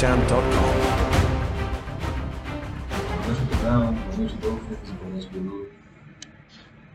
[0.00, 0.30] Boa noite.
[3.60, 4.36] Boa noite.
[4.40, 5.28] Boa noite.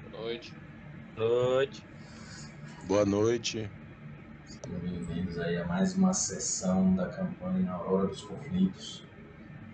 [0.10, 0.54] Boa noite.
[1.16, 1.84] Noite.
[2.88, 3.70] Boa noite.
[4.44, 9.06] Sejam bem-vindos aí a mais uma sessão da campanha Aurora dos Conflitos,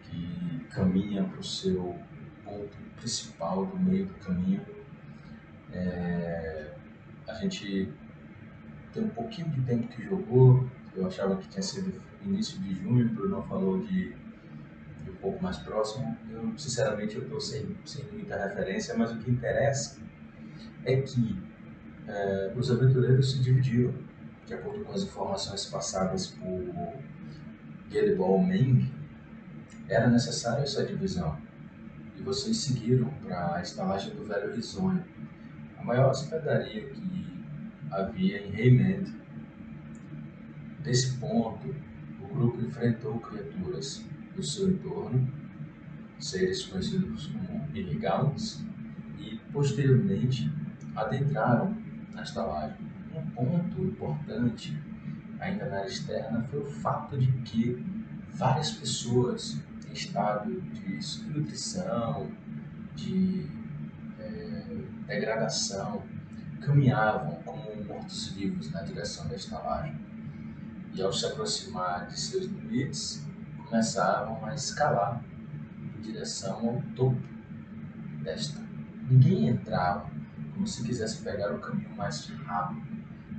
[0.04, 1.98] que caminha para o seu
[2.44, 4.66] ponto principal do meio do caminho.
[5.72, 6.74] É,
[7.30, 7.88] A gente
[8.92, 13.06] tem um pouquinho de tempo que jogou, eu achava que tinha sido início de junho,
[13.06, 14.14] o Bruno falou de,
[15.04, 16.18] de um pouco mais próximo.
[16.30, 20.00] Eu, sinceramente, eu estou sem, sem muita referência, mas o que interessa
[20.86, 21.42] é que
[22.08, 23.94] é, os aventureiros se dividiram,
[24.46, 26.94] de acordo com as informações passadas por
[27.90, 28.92] Gelibol Meng,
[29.88, 31.38] era necessária essa divisão.
[32.18, 35.04] E vocês seguiram para a estalagem do Velho Risonho,
[35.78, 37.46] a maior hospedaria que
[37.92, 39.21] havia em Rayland.
[40.84, 41.76] Desse ponto,
[42.22, 44.04] o grupo enfrentou criaturas
[44.36, 45.28] do seu entorno,
[46.20, 48.64] seres conhecidos como Irrigaunts,
[49.20, 50.52] e posteriormente
[50.96, 51.78] adentraram
[52.14, 52.78] na estalagem.
[53.16, 54.76] Um ponto importante,
[55.40, 57.84] ainda na área externa, foi o fato de que
[58.34, 62.32] várias pessoas em estado de subnutrição,
[62.96, 63.46] de
[64.20, 66.04] eh, degradação,
[66.62, 70.11] caminhavam como mortos-vivos na direção da estalagem.
[70.94, 73.26] E ao se aproximar de seus limites,
[73.66, 75.24] começavam a escalar
[75.98, 77.22] em direção ao topo
[78.24, 78.62] desta.
[79.10, 80.10] Ninguém entrava
[80.54, 82.82] como se quisesse pegar o caminho mais rápido.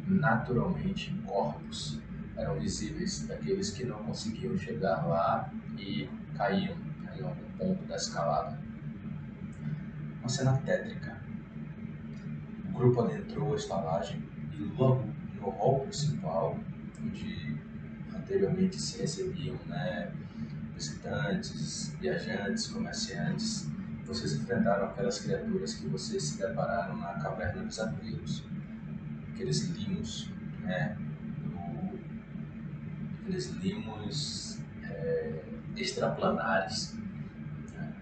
[0.07, 2.01] Naturalmente, corpos
[2.37, 6.77] eram visíveis daqueles que não conseguiam chegar lá e caíam
[7.15, 8.59] em algum ponto da escalada.
[10.21, 11.21] Uma cena tétrica.
[12.69, 14.23] O grupo adentrou a estalagem
[14.55, 15.05] e logo
[15.41, 16.59] no hall principal,
[17.03, 17.57] onde
[18.15, 20.13] anteriormente se recebiam né,
[20.75, 23.69] visitantes, viajantes, comerciantes,
[24.07, 28.45] vocês enfrentaram aquelas criaturas que vocês se depararam na caverna dos abelhos.
[29.33, 30.29] Aqueles limos,
[30.61, 30.97] né?
[31.45, 31.99] do-
[33.23, 35.43] aqueles limos é,
[35.77, 36.95] extraplanares,
[37.73, 37.93] né,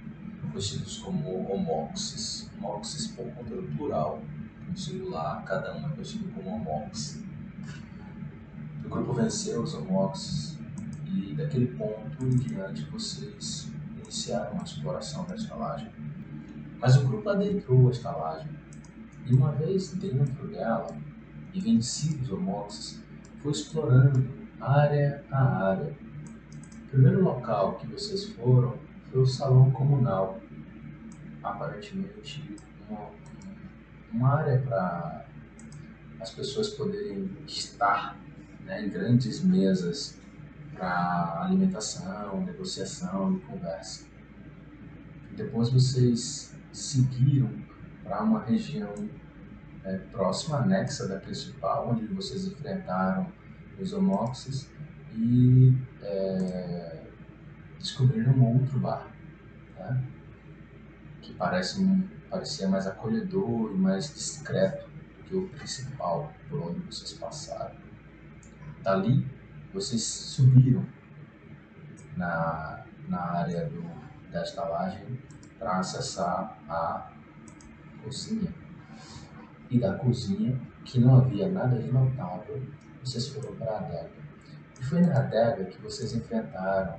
[0.51, 2.51] conhecidos como homoxes.
[2.59, 4.23] Homoxes por conta do plural,
[4.69, 7.23] no singular, cada um é conhecido como homox.
[8.91, 10.59] O grupo venceu os homoxes
[11.07, 13.71] e daquele ponto em diante vocês
[14.03, 15.89] iniciaram a exploração da estalagem.
[16.81, 18.51] Mas o grupo adentrou a estalagem
[19.27, 20.89] e uma vez dentro dela
[21.55, 23.01] e vencidos os homoxes,
[23.39, 24.29] foi explorando
[24.61, 25.97] área a área.
[26.87, 28.77] O primeiro local que vocês foram
[29.13, 30.41] foi o salão comunal.
[31.45, 32.57] Aparentemente
[32.89, 33.09] uma,
[34.13, 35.27] uma área para
[36.21, 38.19] as pessoas poderem estar
[38.71, 40.17] né, em grandes mesas
[40.75, 44.07] para alimentação, negociação e conversa.
[45.37, 47.51] Depois vocês seguiram
[48.05, 48.95] para uma região
[49.85, 53.27] é, próxima, anexa da principal, onde vocês enfrentaram
[53.79, 54.71] os homoxes
[55.15, 57.03] e é,
[57.79, 59.11] descobriram um outro bar,
[59.77, 60.05] né?
[61.23, 61.85] que parece,
[62.31, 67.90] parecia mais acolhedor e mais discreto do que o principal por onde vocês passaram.
[68.83, 69.27] Dali,
[69.75, 70.85] vocês subiram
[72.17, 73.83] na, na área do,
[74.31, 75.19] da estalagem
[75.59, 77.11] para acessar a
[78.03, 78.53] cozinha.
[79.71, 82.61] E da cozinha, que não havia nada de notável,
[83.05, 84.11] vocês foram para a adega.
[84.81, 86.99] E foi na adega que vocês enfrentaram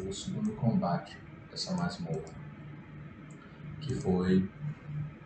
[0.00, 1.18] o segundo combate
[1.50, 2.22] dessa masmorra,
[3.80, 4.48] que foi,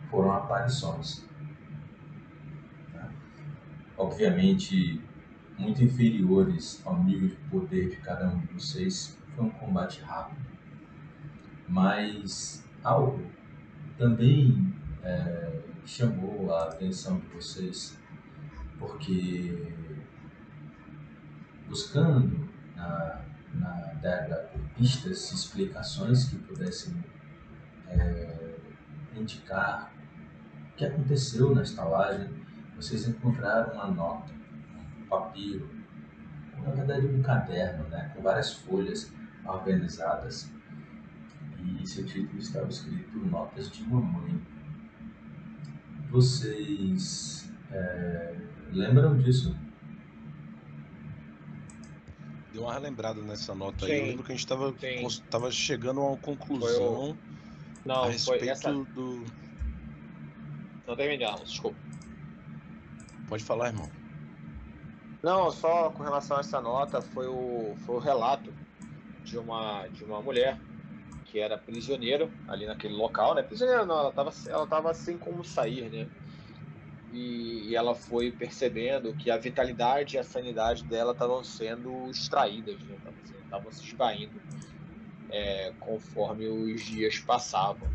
[0.09, 1.25] foram aparições.
[2.91, 3.09] Tá?
[3.97, 5.01] Obviamente,
[5.57, 10.45] muito inferiores ao nível de poder de cada um de vocês, foi um combate rápido.
[11.67, 13.21] Mas algo
[13.97, 14.73] também
[15.03, 17.97] é, chamou a atenção de vocês,
[18.77, 19.73] porque
[21.67, 23.21] buscando na,
[23.53, 23.97] na
[24.51, 26.93] por pistas explicações que pudessem
[27.87, 28.55] é,
[29.15, 29.91] indicar
[30.71, 32.29] o que aconteceu na estalagem,
[32.75, 34.31] vocês encontraram uma nota,
[35.09, 35.69] papiro,
[36.63, 39.11] na verdade um caderno, né, com várias folhas
[39.45, 40.51] organizadas.
[41.63, 44.39] E seu título estava escrito Notas de Mamãe.
[46.09, 48.35] Vocês é,
[48.71, 49.55] lembram disso?
[52.53, 53.91] Deu uma relembrada nessa nota aí.
[53.91, 53.97] Sim.
[53.97, 54.73] Eu lembro que a gente estava
[55.29, 57.17] tava chegando a uma conclusão
[57.85, 58.71] a Não, foi respeito essa.
[58.71, 59.25] do.
[60.87, 61.77] Não terminamos, desculpa.
[63.27, 63.89] Pode falar, irmão.
[65.27, 68.49] Não, só com relação a essa nota, foi o, foi o relato
[69.25, 70.57] de uma, de uma mulher
[71.25, 73.43] que era prisioneira ali naquele local, né?
[73.43, 76.07] Prisioneira não, ela estava ela tava sem como sair, né?
[77.11, 82.81] E, e, ela foi percebendo que a vitalidade e a sanidade dela estavam sendo extraídas,
[82.83, 82.95] né?
[83.43, 84.39] Estavam se esvaindo
[85.29, 87.89] é, conforme os dias passavam.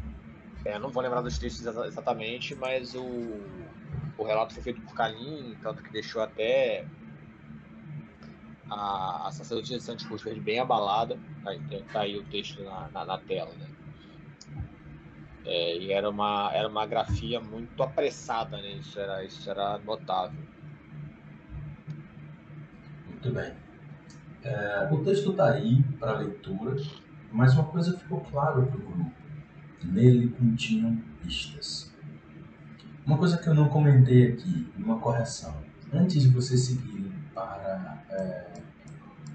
[0.67, 3.40] É, não vou lembrar dos textos exatamente, mas o,
[4.19, 6.84] o relato foi feito por Kalim, tanto que deixou até
[8.73, 11.19] a, a sacerdotisa de Santos Cruz bem abalada.
[11.47, 11.61] Aí,
[11.93, 13.67] tá aí o texto na, na, na tela, né?
[15.45, 18.73] É, e era uma, era uma grafia muito apressada, né?
[18.75, 20.41] Isso era, isso era notável.
[23.09, 23.53] Muito bem.
[24.45, 26.77] É, o texto está aí para leitura,
[27.31, 29.13] mas uma coisa ficou claro para o grupo.
[29.85, 31.93] Nele continham pistas.
[33.05, 35.57] Uma coisa que eu não comentei aqui, uma correção.
[35.93, 36.92] Antes de vocês seguirem
[37.34, 38.46] para é,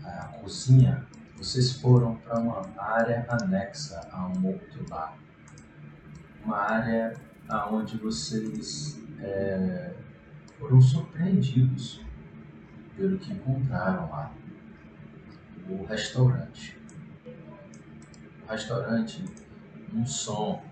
[0.03, 1.05] a cozinha,
[1.38, 5.17] vocês foram para uma área anexa a um outro lar.
[6.44, 7.13] Uma área
[7.71, 9.94] onde vocês é,
[10.57, 12.01] foram surpreendidos
[12.95, 14.31] pelo que encontraram lá.
[15.69, 16.77] O restaurante.
[18.45, 19.23] O restaurante,
[19.94, 20.63] um som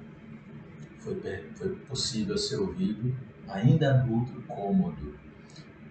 [0.99, 1.21] foi,
[1.55, 3.15] foi possível ser ouvido
[3.47, 5.15] ainda no outro cômodo.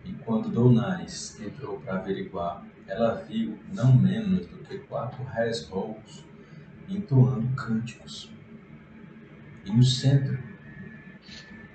[0.05, 6.25] E quando Donares entrou para averiguar ela viu não menos do que quatro Hesbolls
[6.89, 8.31] entoando cânticos.
[9.65, 10.39] E no centro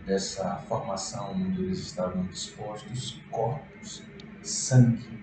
[0.05, 4.03] dessa formação onde eles estavam dispostos, corpos,
[4.43, 5.19] sangue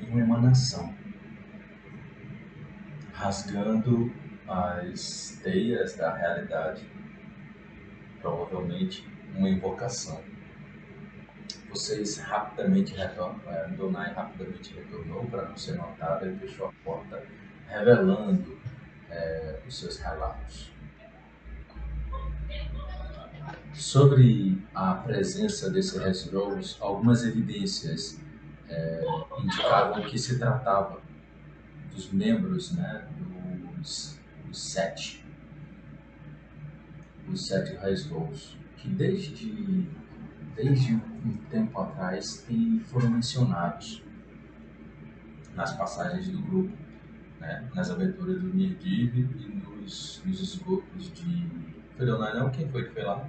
[0.00, 0.94] e uma emanação,
[3.12, 4.12] rasgando
[4.46, 6.90] as teias da realidade,
[8.22, 9.06] provavelmente
[9.36, 10.22] uma invocação
[11.68, 17.22] vocês rapidamente retornam, é, Donai rapidamente retornou para não ser notada e fechou a porta,
[17.68, 18.58] revelando
[19.10, 20.72] é, os seus relatos.
[23.74, 25.98] Sobre a presença desse
[26.30, 28.18] Rose, algumas evidências
[28.68, 29.04] é,
[29.38, 31.00] indicavam que se tratava
[31.92, 33.06] dos membros né,
[33.76, 35.24] dos, dos sete,
[37.30, 39.86] os sete Rose, que desde
[40.58, 44.02] desde um tempo atrás tem, foram mencionados
[45.54, 46.72] nas passagens do grupo,
[47.40, 47.68] né?
[47.74, 51.46] nas aventuras do Nirdiv e nos, nos esgotos de.
[51.96, 52.50] Foi Leonardo, não?
[52.50, 53.28] Quem foi que foi lá?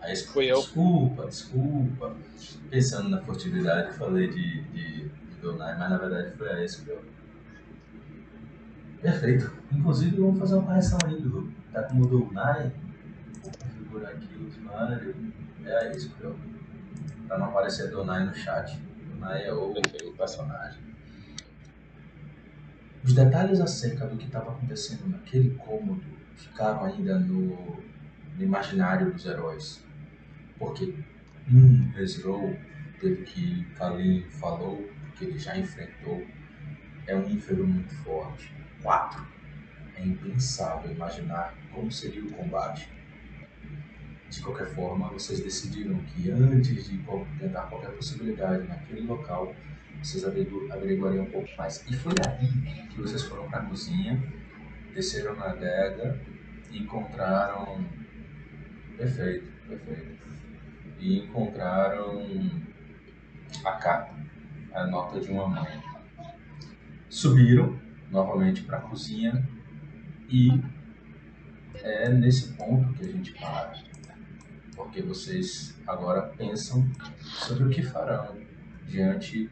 [0.00, 0.56] Aí, Fui eu.
[0.56, 2.16] Desculpa, desculpa.
[2.70, 7.02] Pensando na furtividade, falei de, de, de Donai, mas na verdade foi a Esquiel.
[9.00, 9.52] Perfeito.
[9.70, 12.72] Inclusive, vamos fazer uma correção aí, do Tá como Donai,
[13.42, 15.14] vou configurar aqui o usuário
[15.66, 16.36] é isso, viu?
[17.26, 18.78] Pra não aparecer Donai no chat.
[19.10, 19.72] Donai é o,
[20.16, 20.80] personagem.
[23.02, 26.04] Os detalhes acerca do que estava acontecendo naquele cômodo
[26.36, 27.82] ficaram ainda no,
[28.36, 29.84] no imaginário dos heróis.
[30.58, 30.94] Porque
[31.52, 32.54] um Ezreal,
[33.00, 36.24] pelo que Kalim falou, que ele já enfrentou,
[37.06, 38.54] é um ínfero muito forte.
[38.82, 39.26] Quatro.
[39.96, 42.88] É impensável imaginar como seria o combate
[44.36, 46.98] de qualquer forma, vocês decidiram que antes de
[47.38, 49.54] tentar qualquer possibilidade naquele local,
[50.02, 51.84] vocês averiguariam um pouco mais.
[51.88, 54.22] E foi aí que vocês foram para a cozinha,
[54.92, 56.20] desceram na adega
[56.70, 57.84] e encontraram.
[58.96, 60.24] Perfeito, perfeito.
[60.98, 62.22] E encontraram
[63.64, 64.14] a carta,
[64.72, 65.82] a nota de uma mãe.
[67.08, 67.78] Subiram
[68.10, 69.48] novamente para a cozinha
[70.28, 70.50] e
[71.82, 73.93] é nesse ponto que a gente para
[74.74, 76.86] porque vocês agora pensam
[77.22, 78.36] sobre o que farão
[78.86, 79.50] diante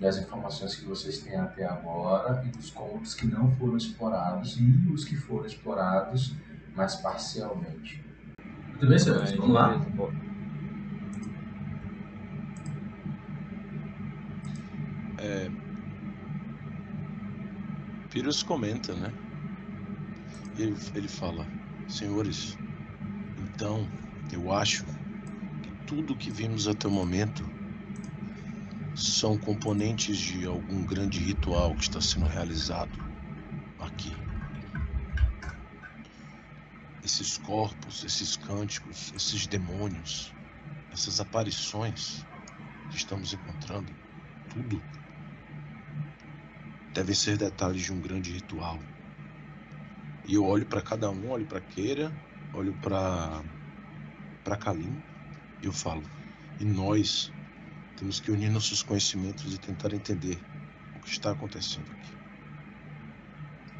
[0.00, 4.92] das informações que vocês têm até agora e dos cômodos que não foram explorados e
[4.92, 6.34] os que foram explorados,
[6.74, 8.04] mas parcialmente.
[8.68, 9.80] Muito bem, senhores, vamos lá.
[15.18, 15.50] É,
[18.10, 19.12] Pyrrhus comenta, né?
[20.58, 21.46] Ele, ele fala,
[21.88, 22.56] senhores,
[23.38, 23.86] então
[24.30, 24.86] eu acho
[25.62, 27.48] que tudo que vimos até o momento
[28.94, 32.98] são componentes de algum grande ritual que está sendo realizado
[33.78, 34.16] aqui.
[37.04, 40.34] Esses corpos, esses cânticos, esses demônios,
[40.90, 42.26] essas aparições
[42.88, 43.94] que estamos encontrando,
[44.48, 44.82] tudo
[46.92, 48.82] devem ser detalhes de um grande ritual.
[50.26, 52.18] E eu olho para cada um, olho para Keira,
[52.52, 53.44] olho para
[54.46, 55.02] para Kalim,
[55.60, 56.04] eu falo,
[56.60, 57.32] e nós
[57.96, 60.40] temos que unir nossos conhecimentos e tentar entender
[60.94, 62.12] o que está acontecendo aqui.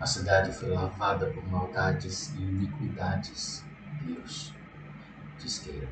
[0.00, 3.62] A cidade foi lavada por maldades e iniquidades.
[4.04, 4.52] Deus,
[5.38, 5.86] diz queira.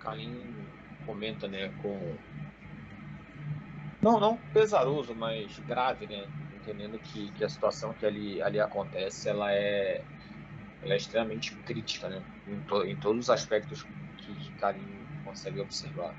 [0.00, 0.54] Kalim
[1.04, 2.16] comenta, né, com
[4.00, 6.26] não, não pesaroso, mas grave, né,
[6.64, 10.02] entendendo que, que a situação que ali, ali acontece, ela é,
[10.82, 13.82] ela é extremamente crítica, né, em, to, em todos os aspectos
[14.16, 16.14] que, que Kalim consegue observar.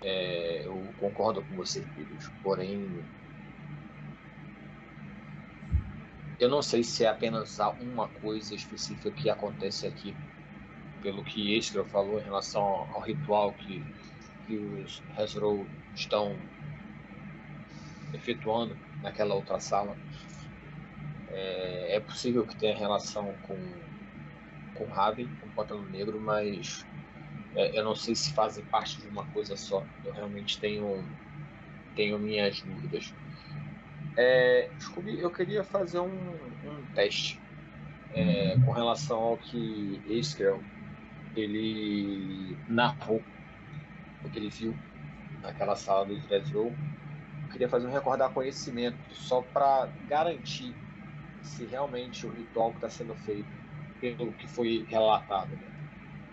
[0.00, 2.86] É, eu concordo com você, filhos, porém
[6.38, 10.14] eu não sei se é apenas uma coisa específica que acontece aqui
[11.02, 13.84] pelo que Estra falou em relação ao ritual que,
[14.46, 16.36] que os Hezro estão
[18.12, 19.96] efetuando naquela outra sala.
[21.30, 23.56] É, é possível que tenha relação com,
[24.74, 26.84] com Raven, com o Pântano Negro, mas
[27.54, 29.84] é, eu não sei se fazem parte de uma coisa só.
[30.04, 31.04] Eu realmente tenho,
[31.94, 33.12] tenho minhas dúvidas.
[34.16, 36.34] É, Scooby, eu queria fazer um,
[36.64, 37.40] um teste
[38.10, 40.60] é, com relação ao que Eskel
[41.36, 43.22] ele narrou
[44.24, 44.74] o que ele viu
[45.42, 46.72] naquela sala do Dress Row.
[46.72, 47.07] Eu
[47.48, 50.76] queria fazer um recordar conhecimento só para garantir
[51.42, 53.56] se realmente o ritual que está sendo feito
[54.00, 55.68] pelo que foi relatado né?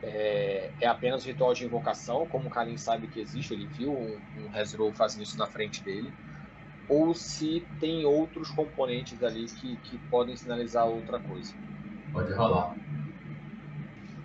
[0.01, 4.21] é, é, apenas ritual de invocação, como o Kalim sabe que existe, ele viu um,
[4.35, 6.13] um fazendo isso na frente dele,
[6.87, 11.53] ou se tem outros componentes ali que, que podem sinalizar outra coisa.
[12.11, 12.75] Pode rolar.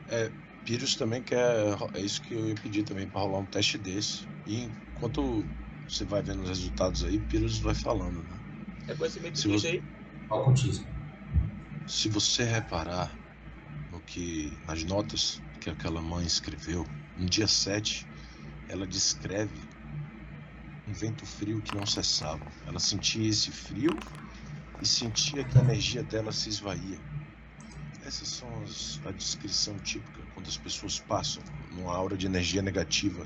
[0.08, 0.30] É,
[0.64, 1.76] Pyrrhus também quer.
[1.94, 4.28] É isso que eu ia pedir também para rolar um teste desse.
[4.46, 5.46] E enquanto
[5.90, 8.38] você vai vendo os resultados aí, Pyrrhus vai falando, né?
[8.88, 9.68] É conhecimento Se você...
[9.68, 9.82] aí?
[11.86, 13.18] Se você reparar
[13.90, 14.56] no que.
[14.66, 16.86] nas notas que aquela mãe escreveu,
[17.18, 18.06] no dia 7,
[18.68, 19.68] ela descreve
[20.86, 22.44] um vento frio que não cessava.
[22.66, 23.90] Ela sentia esse frio
[24.80, 26.98] e sentia que a energia dela se esvaía.
[28.02, 33.24] Essas são as, a descrição típica quando as pessoas passam numa aura de energia negativa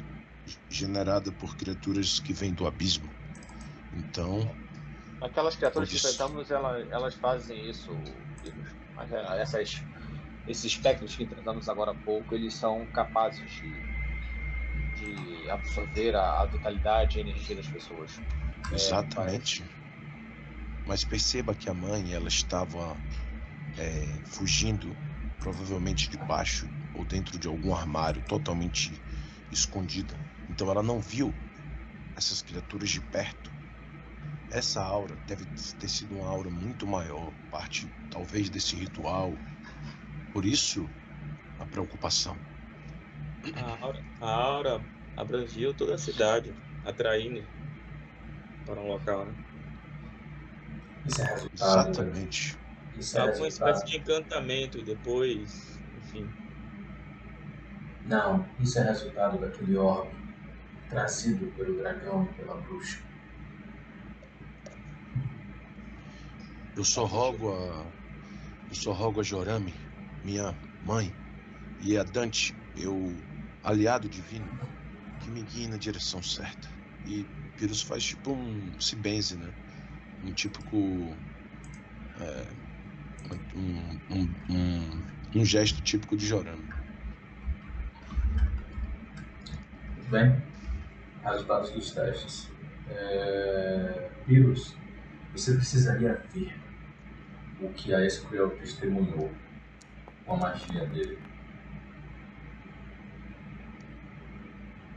[0.68, 3.10] generada por criaturas que vêm do abismo.
[3.92, 4.56] Então.
[5.20, 7.90] Aquelas criaturas que enfrentamos, elas, elas fazem isso,
[8.94, 9.82] Mas é, essas,
[10.46, 13.82] esses espectros que enfrentamos agora há pouco, eles são capazes de,
[14.94, 18.20] de absorver a, a vitalidade e a energia das pessoas.
[18.70, 19.62] É, Exatamente.
[19.62, 19.84] É,
[20.86, 23.00] mas perceba que a mãe ela estava
[23.78, 24.94] é, fugindo,
[25.38, 29.02] provavelmente debaixo ou dentro de algum armário, totalmente
[29.50, 30.23] escondida.
[30.54, 31.34] Então ela não viu
[32.14, 33.50] essas criaturas de perto.
[34.48, 35.44] Essa aura deve
[35.76, 39.36] ter sido uma aura muito maior, parte talvez desse ritual.
[40.32, 40.88] Por isso,
[41.58, 42.38] a preocupação.
[43.56, 44.84] A aura, a aura
[45.16, 47.44] abrangiu toda a cidade, atraindo
[48.64, 49.34] para um local, né?
[51.04, 51.90] Isso é resultado.
[51.90, 52.56] Exatamente.
[52.96, 56.28] Isso é alguma espécie de encantamento depois, enfim.
[58.04, 60.23] Não, isso é resultado daquele orbe
[60.94, 63.00] trazido pelo dragão pela bruxa.
[66.76, 67.92] Eu só rogo a.
[68.70, 69.74] Eu só rogo a Jorame,
[70.24, 71.12] minha mãe,
[71.80, 73.12] e a Dante, meu
[73.62, 74.48] aliado divino,
[75.20, 76.68] que me guie na direção certa.
[77.06, 77.24] E
[77.56, 78.80] Pyrrhus faz tipo um.
[78.80, 79.52] se benze, né?
[80.22, 81.16] Um típico.
[82.20, 82.46] É,
[83.56, 86.68] um, um, um, um gesto típico de Jorame.
[90.14, 90.53] bem?
[91.24, 92.50] Resultados dos testes.
[92.88, 94.10] É...
[94.26, 94.76] Pyrrhus,
[95.32, 96.54] você precisaria ver
[97.60, 99.30] o que a Escriel testemunhou
[100.24, 101.18] com a magia dele.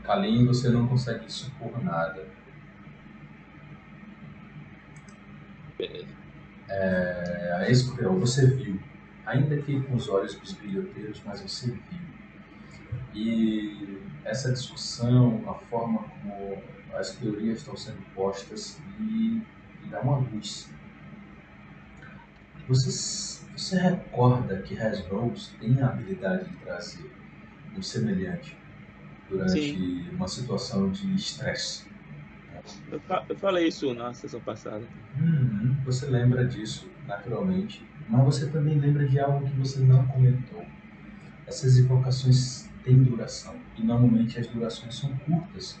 [0.02, 2.26] Kalim, você não consegue supor nada.
[5.76, 6.08] Beleza.
[6.70, 8.80] É, a Escriel, você viu,
[9.26, 12.08] ainda que com os olhos bisbilhoteiros, mas você viu.
[13.14, 16.62] E essa discussão, a forma como
[16.94, 19.42] as teorias estão sendo postas e,
[19.82, 20.68] e dá uma luz.
[22.68, 27.10] Você, você recorda que Hasbrows tem a habilidade de trazer
[27.76, 28.56] um semelhante
[29.30, 30.10] durante Sim.
[30.10, 31.88] uma situação de estresse?
[32.92, 34.84] Eu, fa eu, falei isso na sessão passada.
[35.18, 40.66] Uhum, você lembra disso, naturalmente, mas você também lembra de algo que você não comentou.
[41.46, 43.67] Essas invocações tem duração.
[43.78, 45.80] E normalmente as durações são curtas.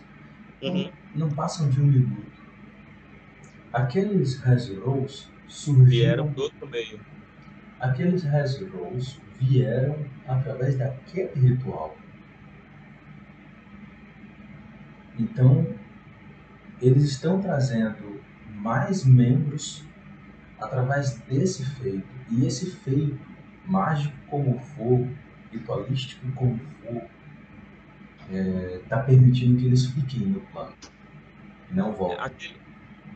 [0.62, 0.90] Uhum.
[1.14, 2.38] Não, não, passam de um minuto.
[3.72, 5.86] Aqueles Rolls surgiram.
[5.86, 7.00] Vieram do outro meio.
[7.80, 11.96] Aqueles Rolls vieram através daquele ritual.
[15.18, 15.66] Então,
[16.80, 18.20] eles estão trazendo
[18.54, 19.84] mais membros
[20.60, 22.06] através desse feito.
[22.30, 23.18] E esse feito,
[23.66, 25.08] mágico como for,
[25.50, 27.02] ritualístico como for,
[28.28, 30.76] está permitindo que eles fiquem no plano.
[31.70, 32.18] E não voltem.
[32.18, 32.60] Aquele,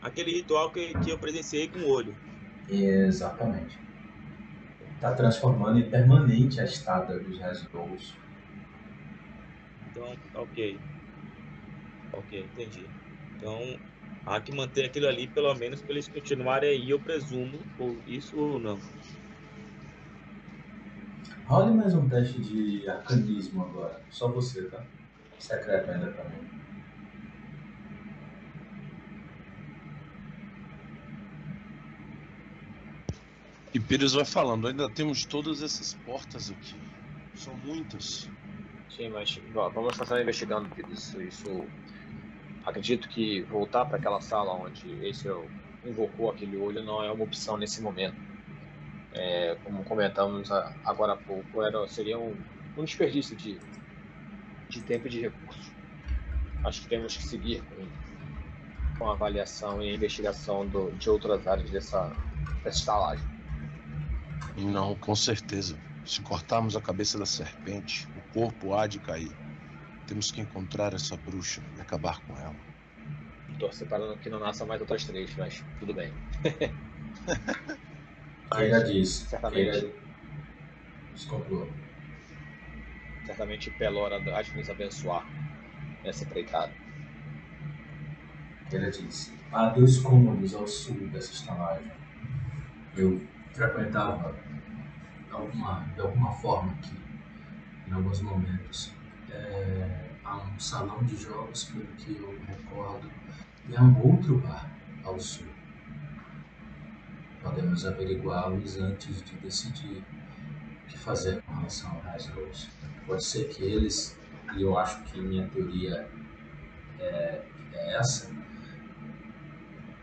[0.01, 2.19] aquele ritual que, que eu presenciei com o olho.
[2.67, 3.77] Exatamente.
[4.95, 8.15] Está transformando em permanente a estada dos Resgouls.
[9.89, 10.83] Então, ok.
[12.11, 12.89] Ok, entendi.
[13.35, 13.81] Então,
[14.25, 18.37] há que manter aquilo ali, pelo menos, para eles continuarem aí, eu presumo, ou isso
[18.37, 18.79] ou não.
[21.45, 24.05] Role mais um teste de arcanismo agora.
[24.09, 24.85] Só você, tá?
[25.43, 26.37] Secreto ainda pra mim.
[33.73, 36.79] E Pires vai falando, ainda temos todas essas portas aqui.
[37.35, 38.31] São muitas.
[38.89, 41.21] Sim, mas bom, vamos continuar investigando isso.
[41.21, 41.67] isso.
[42.63, 45.27] Acredito que voltar para aquela sala onde esse
[45.83, 48.15] invocou aquele olho não é uma opção nesse momento.
[49.11, 50.49] É, como comentamos
[50.85, 52.37] agora há pouco, era, seria um,
[52.77, 53.59] um desperdício de,
[54.73, 55.75] de tempo e de recursos.
[56.63, 57.91] Acho que temos que seguir com,
[58.97, 62.19] com a avaliação e a investigação do- de outras áreas dessa,
[62.63, 63.27] dessa estalagem.
[64.55, 65.79] Não, com certeza.
[66.03, 69.37] Se cortarmos a cabeça da serpente, o corpo há de cair.
[70.05, 72.67] Temos que encontrar essa bruxa e acabar com ela.
[73.57, 76.15] Torcer para que não nasça mais outras três, mas tudo bem.
[78.49, 79.27] Keira disse.
[79.27, 79.93] certamente.
[81.13, 81.82] Descontrolou.
[83.25, 85.25] Certamente Pelora há de nos abençoar
[86.03, 86.71] nessa empreitada.
[88.69, 89.33] Keira disse.
[89.51, 91.91] Há dois cômodos ao sul dessa estalagem.
[92.97, 94.35] Eu frequentava
[95.27, 96.97] de alguma, de alguma forma aqui,
[97.87, 98.91] em alguns momentos.
[99.31, 103.09] É, há um salão de jogos, pelo que eu recordo,
[103.69, 104.69] e há um outro bar
[105.03, 105.47] ao sul.
[107.41, 110.03] Podemos averiguá-los antes de decidir
[110.83, 112.69] o que fazer com relação ao Hasbros.
[113.05, 114.17] Pode ser que eles,
[114.55, 116.07] e eu acho que minha teoria
[116.99, 117.43] é,
[117.73, 118.29] é essa,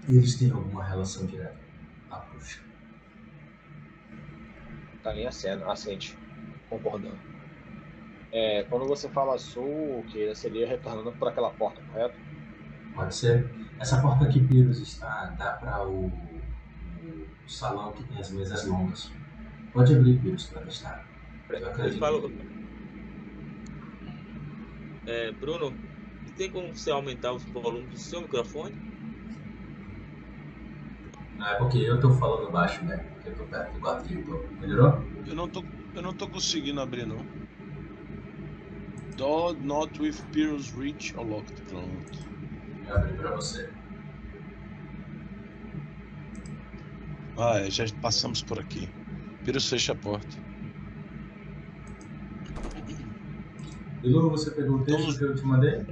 [0.08, 1.60] eles têm alguma relação direta
[2.10, 2.60] à bruxa.
[5.02, 6.18] Tá em aceno, assente,
[6.68, 7.18] concordando.
[8.32, 12.16] É, quando você fala sul, que seria retornando por aquela porta, correto?
[12.94, 13.50] Pode ser?
[13.78, 19.10] Essa porta que Pyrrhus está dá para o, o salão que tem as mesas longas.
[19.72, 21.08] Pode abrir, Pyrrhus, para testar.
[21.48, 21.98] Eu Eu acredito.
[21.98, 22.32] falo,
[25.06, 25.78] é, Bruno,
[26.36, 28.80] tem como você aumentar os volumes do seu microfone?
[31.36, 32.98] Não é porque eu tô falando baixo, né?
[32.98, 34.48] Porque eu tô perto do eu tô.
[34.60, 35.10] Melhorou?
[35.26, 37.26] Eu não tô, eu não tô conseguindo abrir, não.
[39.16, 41.62] Do not with Pyrrhus reach or locked.
[41.68, 42.18] Pronto.
[42.86, 43.72] Eu abri para você.
[47.36, 48.88] Ah, já passamos por aqui.
[49.44, 50.36] Pyrrhus fecha a porta.
[54.02, 55.86] Bilu, você pegou o texto que eu te mandei?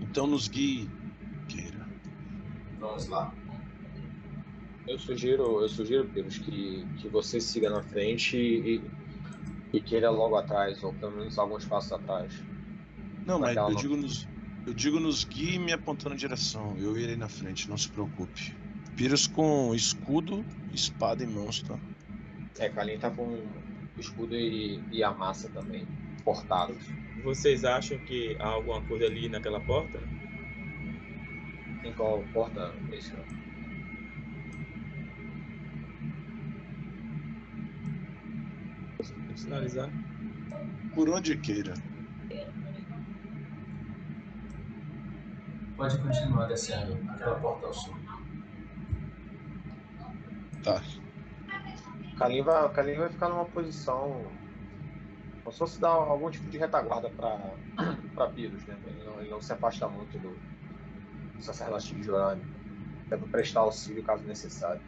[0.00, 0.90] Então nos guie,
[1.48, 1.88] Keira.
[2.78, 3.34] Vamos lá.
[4.86, 8.82] Eu sugiro, eu sugiro, Pyrrhus, que, que você siga na frente e,
[9.72, 12.34] e queira logo atrás, ou pelo menos alguns passos atrás.
[13.24, 13.74] Não, mas eu não.
[13.74, 14.26] digo nos,
[14.66, 16.76] eu digo nos guie me apontando a direção.
[16.78, 18.54] Eu irei na frente, não se preocupe.
[18.96, 21.78] Pyrrhus com escudo, espada em mãos, tá?
[22.58, 23.36] É, Kalin tá com
[23.98, 25.86] escudo e, e a massa também,
[26.24, 26.84] cortados.
[27.24, 29.98] Vocês acham que há alguma coisa ali naquela porta?
[31.84, 32.72] Em qual porta?
[38.98, 39.90] Vou sinalizar.
[40.94, 41.74] Por onde queira.
[45.76, 47.94] Pode continuar descendo aquela porta ao sul.
[50.62, 50.80] Tá.
[52.18, 54.26] Kalin vai, Kalin vai ficar numa posição.
[55.42, 57.38] Como se fosse dar algum tipo de retaguarda para
[58.14, 58.76] para Pyrrhus, né?
[58.86, 60.36] Ele não, ele não se afasta muito do,
[61.36, 62.42] do sacerdote de Jorane.
[63.06, 64.80] Até para prestar auxílio caso necessário.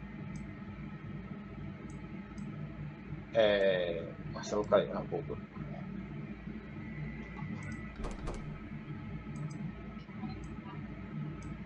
[3.33, 4.07] É.
[4.33, 5.37] Marcelo Kalin, ah, pouco.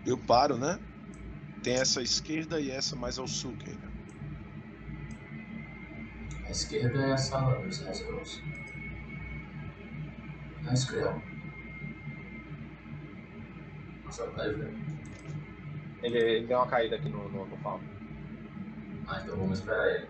[0.04, 0.78] Eu paro, né?
[1.62, 3.90] Tem essa à esquerda e essa mais ao sul, Keira.
[6.46, 7.80] À esquerda é a sala dos.
[10.62, 11.20] Na esquerda.
[14.10, 14.44] Só tá.
[16.02, 17.84] Ele, ele deu uma caída aqui no, no, no palco.
[19.06, 20.08] Ah, então vamos esperar ele.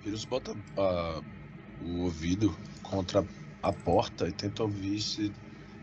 [0.00, 1.22] Pirus bota a-
[1.80, 3.24] o ouvido contra
[3.62, 5.32] a porta e tenta ouvir se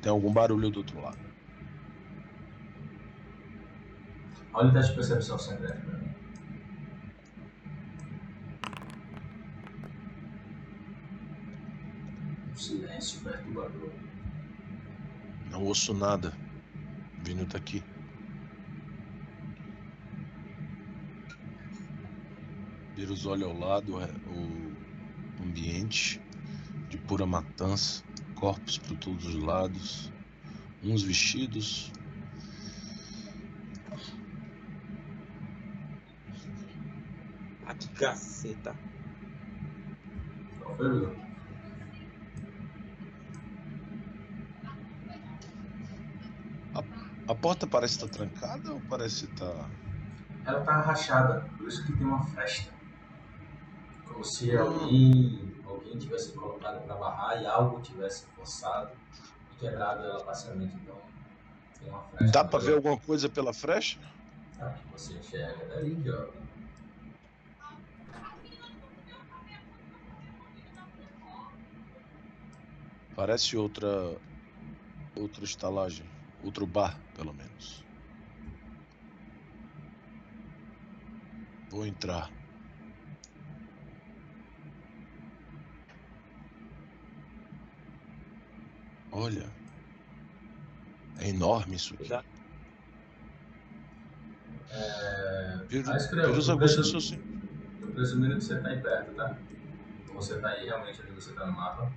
[0.02, 1.18] tem algum barulho do outro lado.
[4.54, 6.10] Olha o teste de percepção secreta pra mim.
[12.52, 13.92] Um silêncio perturbador.
[15.50, 16.34] Não ouço nada
[17.24, 17.84] vindo daqui.
[22.96, 26.22] Pirus olha ao lado é, o ambiente
[26.90, 28.04] de pura matança,
[28.36, 30.12] corpos por todos os lados,
[30.84, 31.92] uns vestidos,
[37.68, 38.76] Ah, que caceta.
[40.80, 41.30] Dudu?
[47.30, 49.70] A porta parece estar trancada ou parece estar.
[50.44, 52.74] Ela tá rachada, por isso que tem uma fresta.
[54.08, 55.49] Como se alguém,
[55.90, 58.92] alguém tivesse colocado para barrar e algo tivesse forçado
[59.54, 60.76] e quebrado ela parcialmente.
[60.76, 60.98] Então
[61.80, 62.32] tem uma fresta.
[62.32, 64.00] Dá pra ver alguma coisa pela frecha?
[64.58, 66.50] Tá, você enxerga daí, jovem.
[73.16, 74.18] Parece outra.
[75.16, 76.10] outra estalagem.
[76.42, 77.84] Outro bar, pelo menos.
[81.70, 82.39] Vou entrar.
[89.12, 89.56] Olha.
[91.20, 92.06] É enorme isso aqui.
[92.08, 92.24] Já-
[94.72, 95.56] É...
[95.88, 97.24] Ah, escreva, Pirus eu aguça preciso- o seu sim.
[97.82, 99.38] Tô presumindo que você tá aí perto, tá?
[100.14, 101.92] Você tá aí realmente onde você tá no mapa.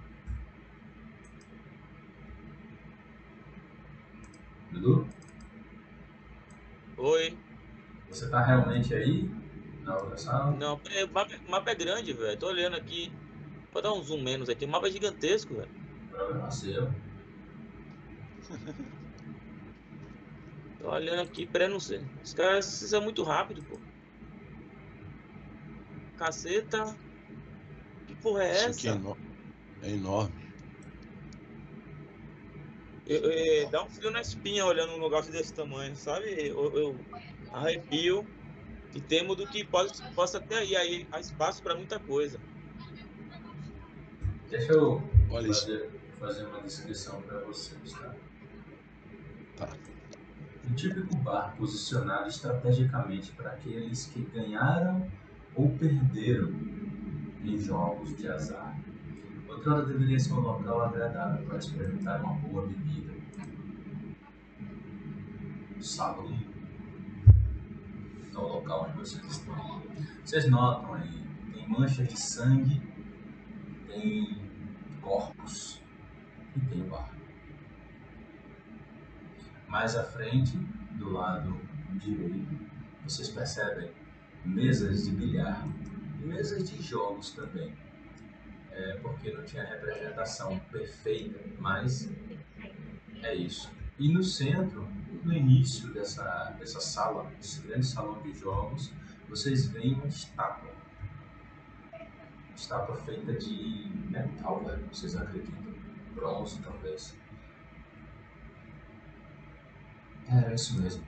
[4.72, 5.09] Dudu?
[6.96, 7.38] Oi.
[8.09, 9.29] Você tá realmente aí?
[9.85, 10.57] Na outra sala?
[10.57, 12.38] Não, é, o mapa, o mapa é grande, velho.
[12.38, 13.12] Tô olhando aqui.
[13.72, 14.64] Vou dar um zoom menos aqui.
[14.64, 15.72] O mapa é gigantesco, velho.
[16.12, 16.92] Problema seu.
[20.79, 22.05] Tô olhando aqui, peraí, não sei.
[22.22, 23.81] Os caras é muito rápido, pô.
[26.16, 26.96] Caceta.
[28.07, 28.79] Que porra é Isso essa?
[28.79, 29.18] aqui é, eno-
[29.81, 30.53] é enorme.
[33.07, 36.27] Eu- eu- dá um frio na espinha olhando um negócio desse tamanho, sabe?
[36.48, 37.07] Eu, eu
[37.53, 38.25] arrepio
[38.94, 40.77] e temo do que possa, possa ter aí.
[40.77, 42.40] Aí há espaço pra muita coisa.
[44.51, 46.01] Deixa eu Olha isso.
[46.22, 48.14] Fazer, uma descrição para vocês, tá?
[49.56, 49.68] Tá.
[50.70, 55.11] Um típico bar posicionado estrategicamente para aqueles que ganharam
[55.56, 56.52] ou perderam
[57.42, 58.78] em jogos de azar.
[59.48, 63.12] Outrora deveria ser um local agradável para experimentar uma boa bebida.
[65.80, 66.38] Salão
[68.32, 69.82] é o local onde vocês estão.
[70.24, 72.80] Vocês notam aí, tem manchas de sangue,
[73.88, 74.40] tem
[75.00, 75.82] corpos
[76.56, 77.10] e tem bar.
[79.68, 80.56] Mais à frente,
[80.92, 81.58] do lado
[81.92, 82.58] direito,
[83.04, 83.90] vocês percebem
[84.44, 85.66] mesas de bilhar
[86.20, 87.74] e mesas de jogos também.
[88.70, 92.10] É porque não tinha representação perfeita, mas
[93.22, 93.70] é isso.
[93.98, 94.88] E no centro,
[95.22, 98.92] no início dessa, dessa sala, desse grande salão de jogos,
[99.28, 100.70] vocês veem uma estátua.
[102.54, 105.71] Estátua feita de metal, velho, vocês acreditam?
[106.14, 107.14] Bronze, talvez.
[110.31, 111.05] Era isso mesmo.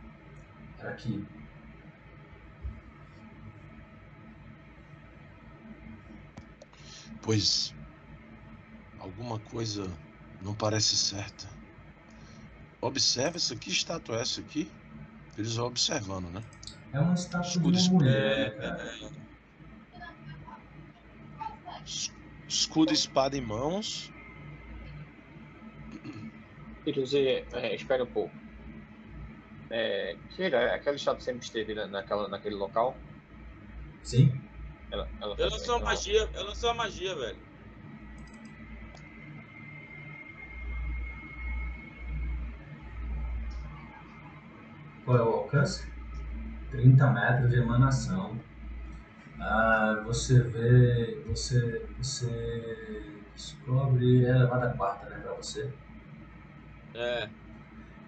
[0.79, 1.25] Era aqui.
[7.23, 7.75] Pois
[8.99, 9.97] alguma coisa
[10.41, 11.49] não parece certa.
[12.81, 14.71] Observa essa que estátua é essa aqui?
[15.37, 16.43] Eles vão observando, né?
[16.93, 19.11] É uma estátua Escudo de uma É, mulher, cara.
[21.85, 22.11] Es-
[22.49, 24.14] Escudo e espada em mãos.
[26.85, 28.35] Piruzzi, é, espera um pouco.
[29.71, 33.01] É, Kira, aquela estátua sempre esteve na- naquela, naquele local?
[34.03, 34.31] Sim?
[34.91, 37.39] Ela, ela Eu lançou uma ela- magia, eu lançou uma magia, velho.
[45.05, 45.87] Qual é o alcance?
[46.71, 48.39] 30 metros de emanação.
[49.41, 51.23] Ah, você vê.
[51.27, 51.87] Você.
[51.99, 54.25] Você descobre.
[54.25, 55.71] É elevada a quarta, né, pra você?
[56.95, 57.35] É,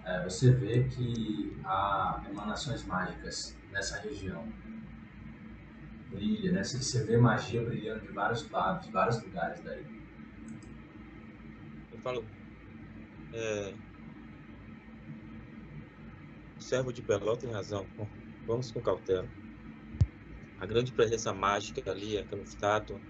[0.04, 4.48] É, você vê que há emanações mágicas nessa região.
[6.10, 6.64] Brilha, né?
[6.64, 9.86] Você- vê magia brilhando de vários lados, vários lugares daí.
[11.90, 12.30] eu falo.
[13.32, 13.78] É.
[16.54, 17.90] O servo de Peló tem razão.
[18.46, 19.32] Vamos com cautela.
[20.58, 23.02] a grande presença mágica ali, aquela estátua,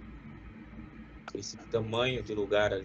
[1.32, 2.84] esse tamanho de lugar ali.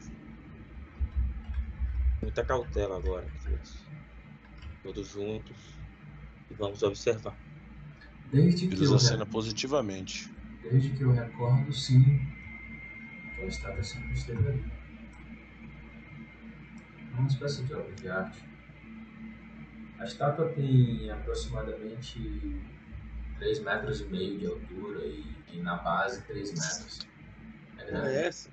[2.22, 3.84] Muita cautela agora, filhos.
[4.84, 5.58] Todos juntos
[6.50, 7.36] e vamos observar.
[8.32, 10.32] Desde que, Eles eu, acena positivamente.
[10.62, 12.22] desde que eu recordo, sim.
[13.32, 14.72] Aquela estátua sempre esteve ali.
[17.14, 18.44] É uma espécie de obra de arte.
[20.00, 22.62] A estátua tem aproximadamente
[23.40, 27.00] 3 metros e meio de altura e, e na base 3 metros.
[27.78, 28.08] É grande.
[28.08, 28.50] É essa?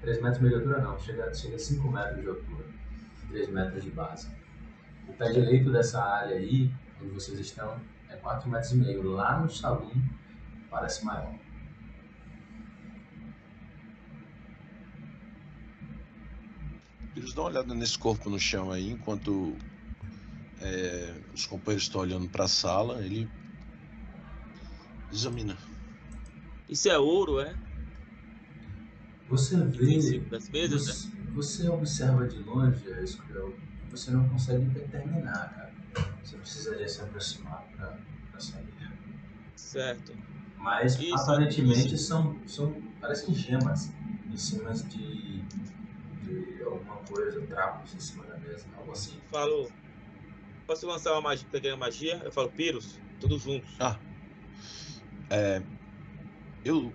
[0.00, 2.64] 3 metros e meio de altura não, chega, chega a 5 metros de altura,
[3.28, 4.28] 3 metros de base.
[5.08, 9.02] O pé direito dessa área aí, onde vocês estão, é 4 metros e meio.
[9.02, 9.90] Lá no salão
[10.70, 11.34] parece maior.
[17.16, 19.56] Eles dão uma olhada nesse corpo no chão aí, enquanto
[20.60, 23.28] é, os companheiros estão olhando para a sala, ele
[25.10, 25.56] examina.
[26.68, 27.54] Isso é ouro, é?
[29.28, 30.92] Você vê, das mesas, né?
[31.34, 33.54] você, você observa de longe, Escurel,
[33.90, 35.74] você não consegue determinar, cara.
[36.22, 38.66] Você precisaria se aproximar para saber.
[39.56, 40.14] Certo.
[40.58, 43.92] Mas Isso, aparentemente são, são parecem gemas
[44.32, 49.20] em cima de, de alguma coisa, trapos em cima da mesa, algo assim.
[49.30, 49.70] Falo.
[50.66, 52.20] Posso lançar uma magia, pequena magia?
[52.24, 53.76] Eu falo, Pyrrhus, todos juntos.
[53.78, 54.00] Ah,
[55.30, 55.62] é,
[56.64, 56.92] eu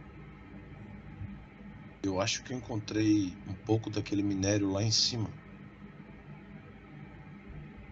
[2.04, 5.34] eu acho que eu encontrei um pouco daquele minério lá em cima.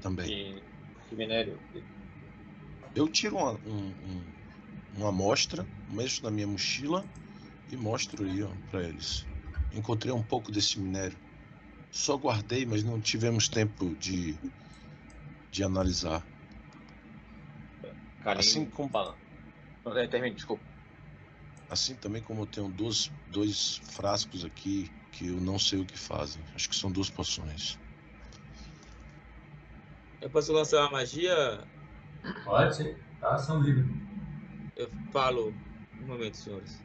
[0.01, 0.27] Também.
[0.55, 1.61] Que, que minério.
[2.95, 4.33] Eu tiro uma, um, um-
[4.93, 7.07] uma amostra, mexo na minha mochila
[7.71, 9.27] e mostro aí para eles.
[9.71, 11.17] Encontrei um pouco desse minério.
[11.91, 14.39] Só guardei, mas não tivemos tempo de,
[15.51, 16.27] de analisar.
[18.21, 19.19] Kalim Assim como- fala.
[19.85, 20.68] Não, termine, desculpa.
[21.69, 25.97] Assim também como eu tenho dois, dois frascos aqui que eu não sei o que
[25.97, 26.43] fazem.
[26.55, 27.77] Acho que são duas poções.
[30.21, 31.67] Eu posso lançar uma magia?
[32.43, 33.37] Pode tá?
[33.37, 33.87] São livres.
[34.75, 35.55] Eu falo.
[35.99, 36.83] Um momento, senhores.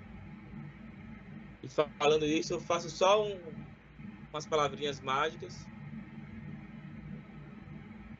[1.62, 3.54] E fa- falando isso, eu faço só um,
[4.32, 5.68] umas palavrinhas mágicas.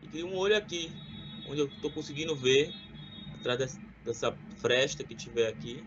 [0.03, 0.96] E tem um olho aqui,
[1.44, 2.74] onde eu tô conseguindo ver,
[3.33, 5.87] atrás des- dessa fresta que tiver aqui.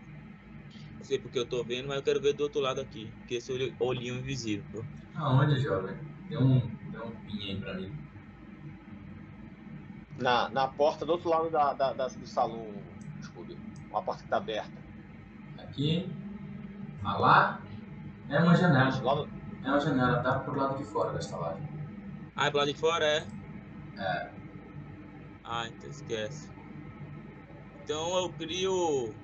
[1.08, 3.36] Não sei porque eu tô vendo, mas eu quero ver do outro lado aqui, que
[3.36, 4.84] esse olho, olhinho invisível.
[5.14, 5.96] Aonde, jovem?
[6.28, 7.90] Dê um, dê um pin aí pra mim.
[10.18, 12.84] Na, na porta do outro lado da, da- da- do salão,
[13.22, 13.58] Scooby.
[13.90, 14.82] Uma porta que tá aberta.
[15.56, 16.10] Aqui.
[17.02, 17.62] Ah lá.
[18.28, 19.02] É uma janela.
[19.02, 19.28] Lá no-
[19.64, 21.66] É uma janela, tá pro lado de fora da estalagem.
[22.36, 23.26] Ah, é pro lado de fora, é?
[23.98, 24.38] É.
[25.42, 26.48] Ah, então esquece.
[27.82, 29.16] Então eu crio.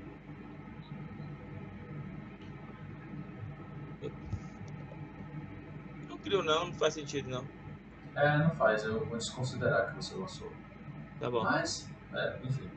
[6.24, 7.44] Não crio não, não faz sentido não.
[8.16, 10.50] É, não faz, eu vou desconsiderar que você lançou.
[11.20, 11.42] Tá bom.
[11.44, 12.70] Mas, é, enfim.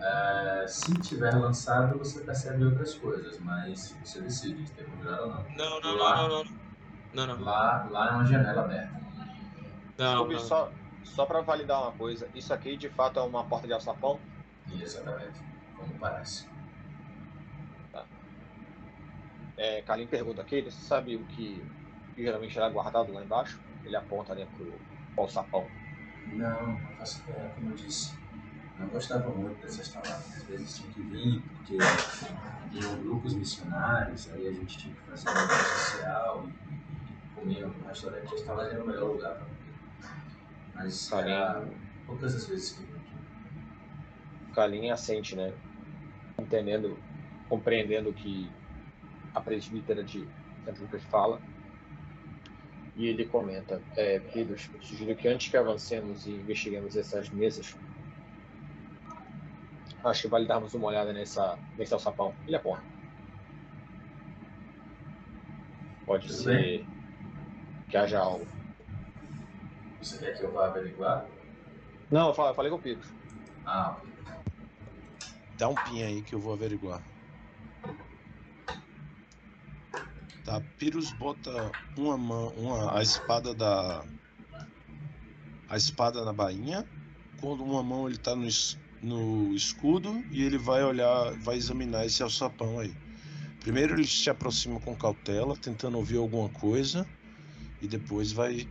[0.00, 5.28] É, se tiver lançado, você percebe outras coisas, mas você decide se tem conjurado ou
[5.28, 5.44] não.
[5.56, 6.16] Não, não, Lá.
[6.16, 6.64] não, não, não.
[7.14, 7.44] Não, não.
[7.44, 9.00] Lá, lá é uma janela aberta.
[9.96, 10.38] Não, não.
[10.40, 10.72] só,
[11.04, 12.28] só pra validar uma coisa.
[12.34, 14.18] Isso aqui de fato é uma porta de alçapão?
[14.80, 15.40] Exatamente,
[15.76, 16.48] como parece.
[19.56, 21.62] É, Kalim pergunta aqui, você sabe o que,
[22.14, 23.60] que geralmente era guardado lá embaixo?
[23.84, 24.80] Ele aponta né, pro
[25.16, 25.68] alçapão.
[26.32, 28.14] Não, faço ideia, como eu disse.
[28.78, 30.34] Não gostava muito dessa estalagem.
[30.34, 31.78] Às vezes tinha que vir, porque
[32.72, 37.86] iam grupos missionários, aí a gente tinha que fazer uma vida social e, comer no
[37.86, 38.32] restaurante.
[38.32, 39.64] A estalagem era o melhor lugar para comer.
[40.74, 41.70] Mas era Kalim,
[42.06, 44.52] poucas as vezes que eu aqui.
[44.54, 45.52] Kalim assente, né?
[46.40, 46.98] Entendendo,
[47.48, 48.50] compreendendo que
[49.34, 50.26] a presbítera de
[50.64, 50.80] St.
[50.80, 51.42] Lucas fala.
[52.96, 57.76] E ele comenta, é, Pedros, sugiro que antes que avancemos e investiguemos essas mesas,
[60.04, 62.32] acho que vale darmos uma olhada nessa, nesse alçapão.
[62.46, 62.84] Ele aponta.
[66.06, 66.86] Pode Tudo ser
[67.88, 68.46] que haja algo.
[70.00, 71.26] Você quer que eu vá averiguar?
[72.10, 73.08] Não, eu falei, eu falei com o Pedros.
[73.64, 74.14] Ah, ok.
[75.56, 77.02] Dá um pin aí que eu vou averiguar.
[80.44, 84.04] Tá, Pyrrhus bota uma mão, uma, a espada da.
[85.70, 86.86] A espada na bainha.
[87.40, 88.46] Quando uma mão ele tá no,
[89.02, 92.94] no escudo e ele vai olhar, vai examinar esse alçapão aí.
[93.60, 97.06] Primeiro ele se aproxima com cautela, tentando ouvir alguma coisa.
[97.80, 98.68] E depois vai.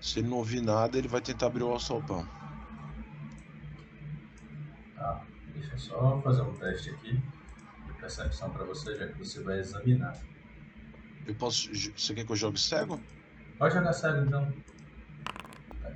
[0.00, 2.26] Se ele não ouvir nada, ele vai tentar abrir o alçapão.
[5.52, 7.20] Deixa eu só fazer um teste aqui
[8.06, 10.16] percepção para você, já que você vai examinar.
[11.26, 11.68] Eu posso.
[11.72, 13.00] Você quer que eu jogue cego?
[13.58, 14.52] Pode jogar cego então.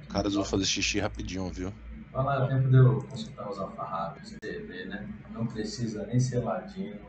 [0.08, 1.72] Caras, eu vou fazer xixi rapidinho, viu?
[2.12, 4.30] Vai lá, é tempo de eu consultar os alfarrábios.
[4.30, 5.08] Você vê, né?
[5.30, 7.00] Não precisa nem ser ladino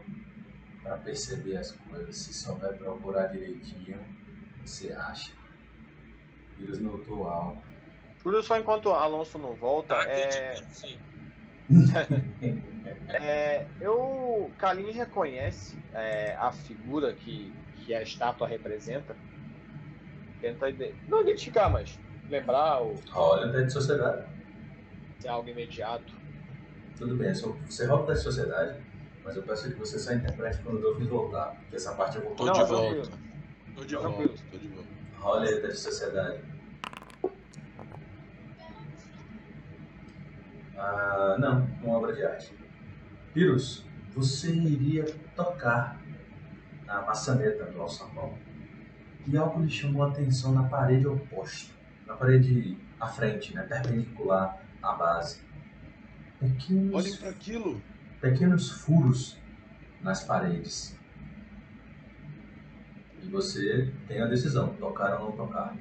[0.84, 2.16] para perceber as coisas.
[2.16, 4.00] Se souber procurar direitinho,
[4.64, 5.32] você acha.
[6.60, 7.64] Eles notou algo.
[8.22, 10.64] Tudo só enquanto o Alonso não volta, Tá é.
[13.10, 19.16] é, eu Kalin reconhece é, a figura que, que a estátua representa.
[20.40, 24.26] Tenta ide- não identificar, mas lembrar ou Olha o teste de sociedade.
[25.20, 26.14] ser algo imediato.
[26.98, 28.80] Tudo bem, só- você rola o teste de sociedade,
[29.24, 31.56] mas eu peço que você só interprete quando o Dolphins voltar.
[31.62, 33.12] Porque essa parte eu vou Tô Não, de volta.
[33.76, 34.28] Tô de Tranquilo.
[34.30, 34.90] volta, tô de volta.
[35.16, 36.42] Rola aí o teste de sociedade.
[40.76, 42.61] Ah, não, uma obra de arte.
[43.34, 46.02] Pirus, você iria tocar
[46.86, 48.38] na maçaneta do alçapão
[49.28, 51.74] e algo lhe chamou a atenção na parede oposta,
[52.06, 55.39] na parede à frente, né, perpendicular à base.
[56.39, 57.82] Pequenos, Olhem para aquilo.
[58.20, 59.38] pequenos furos
[60.02, 60.98] nas paredes.
[63.24, 65.76] E você tem a decisão, tocar ou não tocar.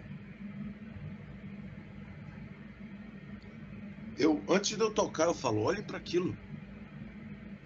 [4.18, 6.36] Eu, antes de eu tocar, eu falo, olhem para aquilo.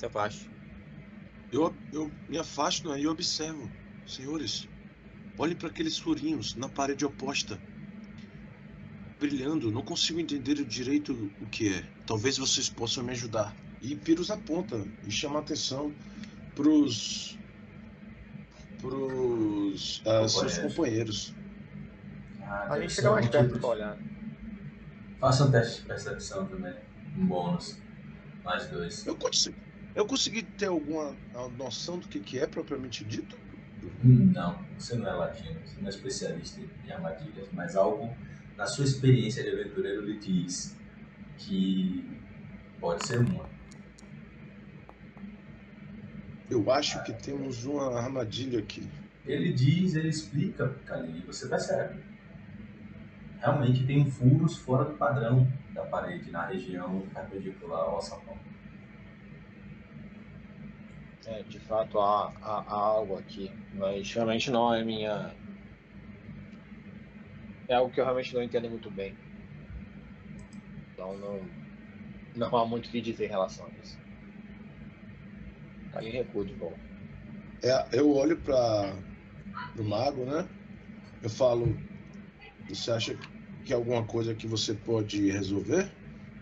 [0.05, 0.47] Você afasta.
[1.53, 3.71] Eu, eu me afasto né, e observo.
[4.07, 4.69] Senhores,
[5.39, 7.59] olhem para aqueles furinhos na parede oposta.
[9.19, 11.87] Brilhando, não consigo entender direito o que é.
[12.07, 13.57] Talvez vocês possam me ajudar.
[13.81, 15.95] E Pirus aponta e chama a atenção
[16.55, 17.39] pros.
[18.81, 20.03] pros.
[20.05, 21.35] ah, seus Companheiros.
[22.43, 23.99] Ah, A gente chega mais perto pra olhar.
[25.19, 26.75] Faça um teste de percepção também.
[27.17, 27.79] Um bônus.
[28.45, 29.07] Mais dois.
[29.07, 29.57] Eu consegui,
[29.95, 31.15] eu consegui ter alguma
[31.57, 33.37] noção do que, que é propriamente dito?
[34.03, 38.15] Não, você não é latino, você não é especialista em armadilhas, mas algo
[38.57, 40.77] na sua experiência de aventureiro lhe diz
[41.39, 42.05] que
[42.81, 43.49] pode ser uma.
[46.51, 48.89] Eu acho que temos uma armadilha aqui.
[49.27, 52.01] Ele diz, ele explica, Kalini, você percebe.
[53.39, 58.39] Realmente tem furos fora do padrão da parede, na região perpendicular ao alçapão.
[61.27, 65.35] É, de fato há, há, há algo aqui, mas realmente não é minha.
[67.69, 69.15] É algo que eu realmente não entendo muito bem.
[70.93, 71.51] Então não,
[72.35, 73.99] não há muito o que dizer em relação a isso.
[75.95, 76.85] Aí recuo de volta.
[77.63, 79.03] É, eu olho para
[79.79, 80.49] o mago, né?
[81.23, 81.79] Eu falo,
[82.69, 83.19] você acha
[83.65, 85.93] que é alguma coisa que você pode resolver?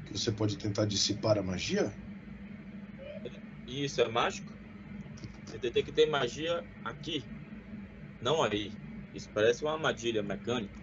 [0.07, 1.97] Que você pode tentar dissipar a magia?
[3.67, 4.52] Isso é mágico?
[5.71, 7.25] Tem que ter magia aqui,
[8.21, 8.73] não aí.
[9.15, 10.75] Isso parece uma armadilha mecânica.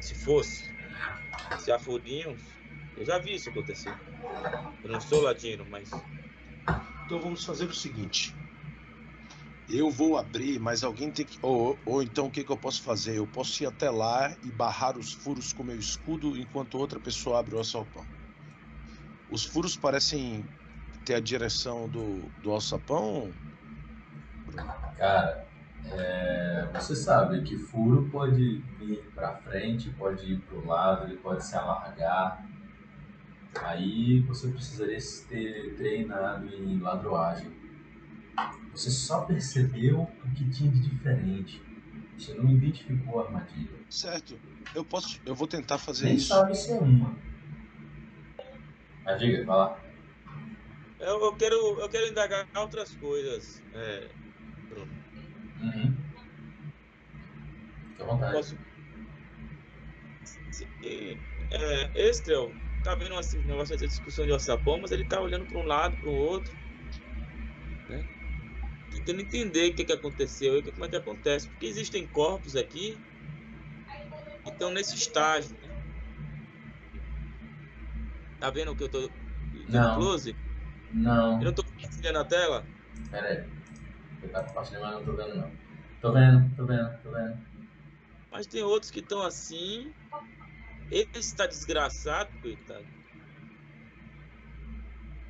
[0.00, 0.70] Se fosse,
[1.58, 2.42] se há furinhos,
[2.96, 3.94] eu já vi isso acontecer.
[4.84, 5.90] Eu não sou ladino, mas
[7.06, 8.34] Então vamos fazer o seguinte.
[9.68, 11.38] Eu vou abrir, mas alguém tem que.
[11.42, 13.16] Ou, ou então o que, que eu posso fazer?
[13.16, 17.38] Eu posso ir até lá e barrar os furos com meu escudo enquanto outra pessoa
[17.38, 18.06] abre o alçapão.
[19.28, 20.46] Os furos parecem
[21.02, 23.32] ter a direção do, do alçapão?
[24.96, 25.46] Cara,
[25.86, 31.16] é, você sabe que furo pode vir para frente, pode ir para o lado, ele
[31.16, 32.44] pode se alargar.
[33.62, 37.50] Aí você precisaria ter treinado em ladroagem.
[38.70, 41.62] Você só percebeu o que tinha de diferente.
[42.16, 43.76] Você não identificou a armadilha.
[43.90, 44.38] Certo.
[44.74, 45.20] Eu posso.
[45.26, 46.28] Eu vou tentar fazer Nem isso.
[46.28, 47.14] sabe se é uma.
[49.04, 49.78] Mas diga, vai lá.
[51.02, 53.62] Eu, eu quero, eu quero indagar outras coisas.
[53.74, 54.08] É,
[54.68, 54.92] Bruno.
[55.60, 55.96] Uhum.
[57.90, 58.32] Fique à vontade.
[58.32, 58.56] Posso...
[61.50, 65.58] É, Estrel, tá vendo esse negócio dessa discussão de alçapão, mas ele tá olhando para
[65.58, 66.52] um lado, para o outro,
[67.88, 68.04] né?
[68.90, 71.48] Tentando entender o que, que aconteceu e como é que acontece.
[71.48, 72.96] Porque existem corpos aqui
[74.44, 75.56] que estão nesse estágio.
[75.56, 75.68] Né?
[78.38, 79.10] Tá vendo o que eu tô
[79.68, 79.96] Não.
[79.96, 80.34] close?
[80.92, 82.66] Não, Eu não tô compartilhando a tela?
[83.10, 83.44] pera aí.
[84.20, 85.52] Você tá compartilhando, mas não tô vendo não.
[86.00, 87.38] Tô vendo, tô vendo, tô vendo.
[88.30, 89.92] Mas tem outros que estão assim.
[90.90, 92.86] Esse está desgraçado, coitado.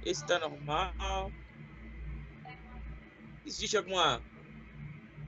[0.05, 1.31] Esse está normal.
[3.47, 4.21] Existe alguma.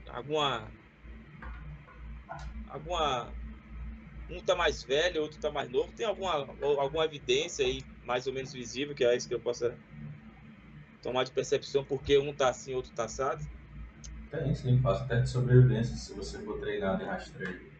[0.08, 0.68] Alguma.
[2.68, 3.32] Alguma.
[4.30, 5.92] Um tá mais velho, outro tá mais novo.
[5.92, 9.76] Tem alguma, alguma evidência aí mais ou menos visível, que é isso que eu possa
[11.04, 13.44] tomar de percepção, porque um tá assim, outro tá assado?
[14.30, 17.70] Tem sim, faço teste de sobrevivência se você for treinado em rastreio.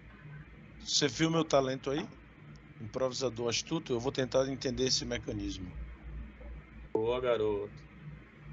[0.78, 2.06] Você viu meu talento aí?
[2.80, 5.74] Improvisador astuto, eu vou tentar entender esse mecanismo.
[6.92, 7.72] Boa, garoto.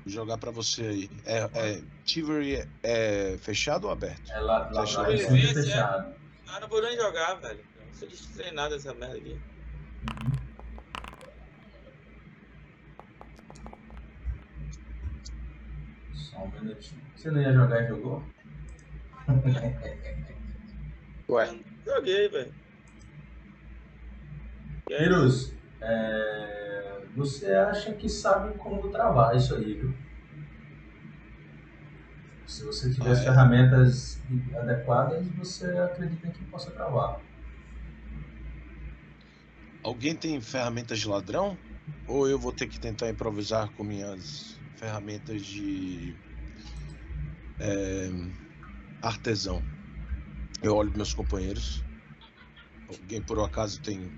[0.05, 1.09] Vou jogar pra você aí.
[1.25, 4.31] É, é, Tivery é, é fechado ou aberto?
[4.31, 5.07] É lá, lá, Fechado.
[5.07, 6.15] lá é sempre fechado.
[6.47, 7.63] Ah, não vou nem jogar, velho.
[7.77, 9.37] Eu não sou destreinado essa merda aqui.
[16.41, 17.01] Só um minutinho.
[17.15, 18.23] Você não ia jogar e jogou?
[21.29, 21.47] Ué,
[21.85, 22.55] Joguei, velho.
[24.89, 29.93] E aí, Virus, é, você acha que sabe como travar isso aí, viu?
[32.45, 33.23] Se você tiver Ah, as é?
[33.23, 34.21] ferramentas
[34.59, 37.21] adequadas, você acredita que possa travar.
[39.83, 41.57] Alguém tem ferramentas de ladrão?
[42.05, 46.17] Ou eu vou ter que tentar improvisar com minhas ferramentas de
[47.61, 48.09] é,
[49.01, 49.63] artesão?
[50.61, 51.83] Eu olho meus companheiros.
[52.87, 54.11] Alguém por um acaso tem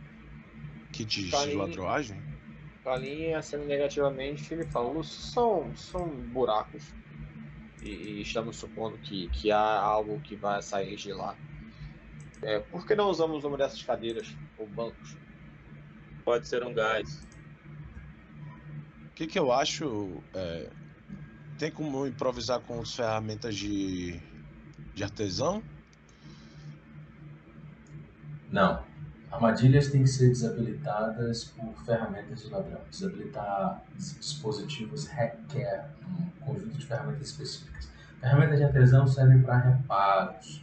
[0.91, 2.23] kits Tá de ladroagem?
[2.83, 6.93] Kalin, acendo negativamente, ele fala: "Lúcio, são, são buracos.
[7.81, 11.37] E, e estamos supondo que, que há algo que vai sair de lá.
[12.41, 15.17] É, por que não usamos uma dessas cadeiras ou bancos?
[16.25, 17.21] Pode ser um gás.
[19.11, 20.23] O que, que eu acho?
[20.33, 20.69] é,
[21.63, 24.19] tem como improvisar com as ferramentas de,
[24.93, 25.63] de artesão?
[28.51, 28.83] Não.
[29.31, 32.81] Armadilhas têm que ser desabilitadas por ferramentas de ladrão.
[32.91, 37.87] Desabilitar dis- dispositivos requer um conjunto de ferramentas específicas.
[38.19, 40.61] Ferramentas de artesão servem para reparos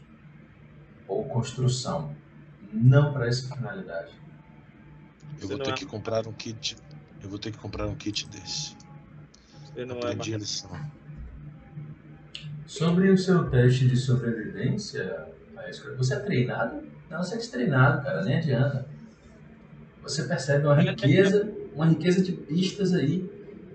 [1.09, 2.14] ou construção,
[2.74, 4.12] não para essa finalidade.
[5.40, 6.76] Eu vou ter é- que comprar um kit.
[7.22, 8.76] Eu vou ter que comprar um kit desse.
[9.73, 10.43] Você não é Aprendi a mais...
[10.43, 10.91] lição.
[12.66, 15.29] Sobre o seu teste de sobrevivência,
[15.97, 16.83] você é treinado?
[17.09, 18.87] Não, você é destreinado, cara, nem adianta.
[20.03, 23.29] Você percebe uma riqueza, uma riqueza de pistas aí,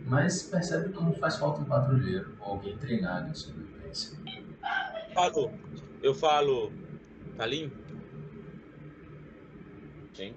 [0.06, 4.18] mas percebe como faz falta um patrulheiro ou alguém treinado em sobrevivência.
[5.14, 5.52] Falo.
[6.02, 6.72] Eu falo.
[7.38, 7.70] Kalim,
[10.14, 10.34] Sim.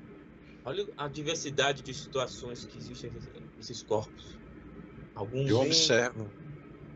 [0.65, 3.13] olha a diversidade de situações que existem
[3.57, 4.38] nesses corpos.
[5.19, 5.51] Alguns.
[5.51, 6.33] Eu observo.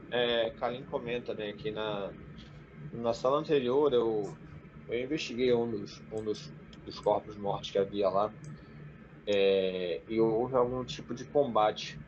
[0.09, 2.13] É, Kalin comenta né, que na,
[2.93, 4.33] na sala anterior eu,
[4.89, 6.53] eu investiguei um dos, um dos,
[6.85, 8.33] dos corpos mortos que havia lá
[9.27, 11.99] é, e houve algum tipo de combate.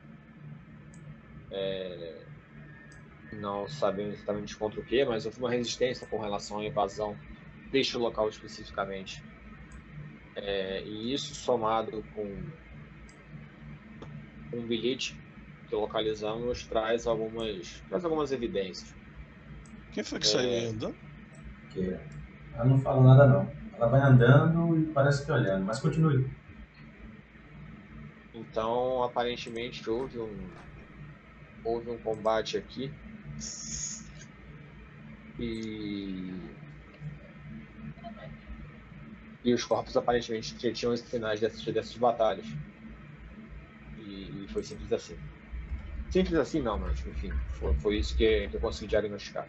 [1.50, 2.24] É,
[3.32, 7.16] não sabemos exatamente contra o que, mas houve uma resistência com relação à invasão
[7.72, 9.20] deste local especificamente.
[10.36, 12.24] É, e isso somado com
[14.52, 15.23] um bilhete
[15.74, 18.96] que localizamos traz algumas, traz algumas evidências.
[19.90, 20.28] Quem foi que É.
[20.28, 20.94] saiu aí andando?
[21.70, 21.80] Que
[22.54, 23.52] ela não fala nada não.
[23.74, 26.30] Ela vai andando e parece que olhando, mas continue.
[28.34, 30.52] Então, aparentemente houve um
[31.64, 32.96] houve um combate aqui
[35.38, 36.54] e
[39.44, 42.46] e os corpos aparentemente tinham os sinais dessas, dessas batalhas.
[43.96, 45.18] E, e foi simples assim.
[46.14, 49.48] Simples assim não, mas enfim, foi, foi isso que, que eu consegui diagnosticar.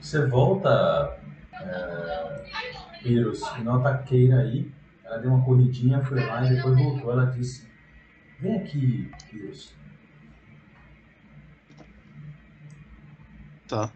[0.00, 1.20] Você volta,
[1.52, 4.70] é, Pyrrhus, e nota a Keira aí.
[5.02, 7.10] Ela deu uma corridinha, foi lá e depois voltou.
[7.10, 7.68] Ela disse:
[8.38, 9.74] Vem aqui, Pyrrhus.
[13.66, 13.92] Tá.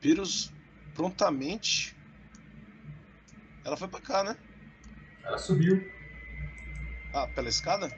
[0.00, 0.50] Pyrrhus
[0.94, 1.95] prontamente.
[3.66, 4.36] Ela foi pra cá, né?
[5.24, 5.90] Ela subiu.
[7.12, 7.90] Ah, pela escada?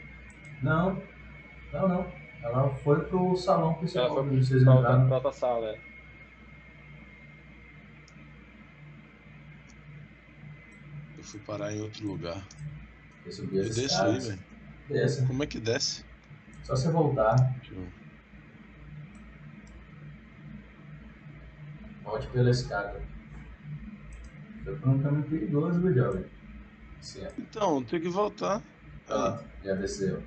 [0.62, 1.02] Não,
[1.72, 2.12] não, não.
[2.42, 5.06] Ela foi pro salão Ela principal foi onde vocês entraram.
[5.06, 5.66] pra outra sala.
[5.74, 5.78] é.
[11.16, 12.46] Eu fui parar em outro lugar.
[13.24, 14.28] Eu subi Eu as desço aí, escadas.
[14.28, 14.40] velho.
[14.88, 15.26] Desça.
[15.26, 16.04] Como é que desce?
[16.62, 17.36] Só você voltar.
[17.70, 17.88] Eu-
[22.02, 23.02] Volte pela escada.
[24.68, 26.24] Foi por um caminho perigoso, viu, jovem?
[27.16, 27.32] É.
[27.38, 28.62] Então, tem que voltar.
[29.06, 30.22] Pronto, já desceu.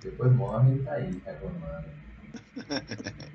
[0.00, 1.88] Depois morre e tá aí, reclamando.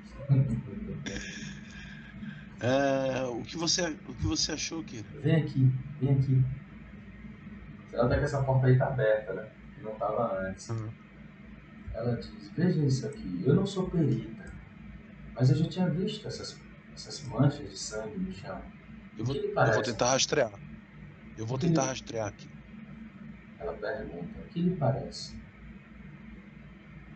[2.58, 5.06] É, o, que você, o que você achou, Kira?
[5.20, 5.70] vem aqui,
[6.00, 6.42] vem aqui.
[7.86, 9.46] Você nota que essa porta aí tá aberta, né?
[9.74, 10.70] Que não tava antes.
[10.70, 10.88] Uhum.
[11.92, 14.50] Ela diz, veja isso aqui, eu não sou perita,
[15.34, 16.58] mas eu já tinha visto essas,
[16.94, 18.62] essas manchas de sangue no chão.
[19.18, 20.52] Eu vou, eu vou tentar rastrear.
[21.38, 22.48] Eu vou tentar rastrear aqui.
[23.58, 25.34] Ela pergunta: O que lhe parece?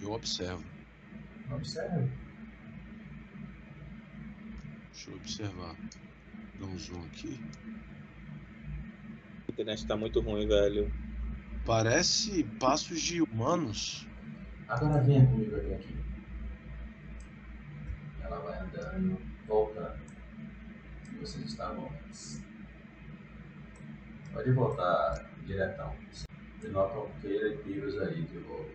[0.01, 0.64] Eu observo.
[1.51, 2.09] Observe.
[4.92, 5.76] Deixa eu observar.
[6.59, 7.40] Dá um zoom aqui.
[9.48, 10.90] A internet tá muito ruim, velho.
[11.66, 14.09] Parece passos de humanos.
[14.68, 15.96] Agora venha comigo até aqui.
[18.22, 19.99] Ela vai andando, voltando.
[21.20, 22.42] Vocês estavam antes.
[24.32, 25.94] Pode voltar diretão.
[26.70, 28.70] Notam Keira e Pyrrhus aí de volta.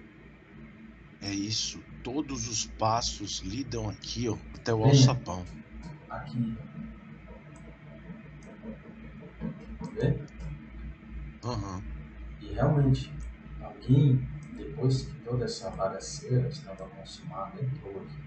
[1.21, 1.83] É isso.
[2.03, 5.43] Todos os passos lidam aqui, ó, até o alçapão.
[6.09, 6.55] Aqui.
[9.93, 10.19] Vê?
[11.43, 11.83] Aham.
[12.41, 13.11] E realmente,
[13.59, 18.24] alguém, depois que toda essa bagaceira estava consumada, entrou aqui.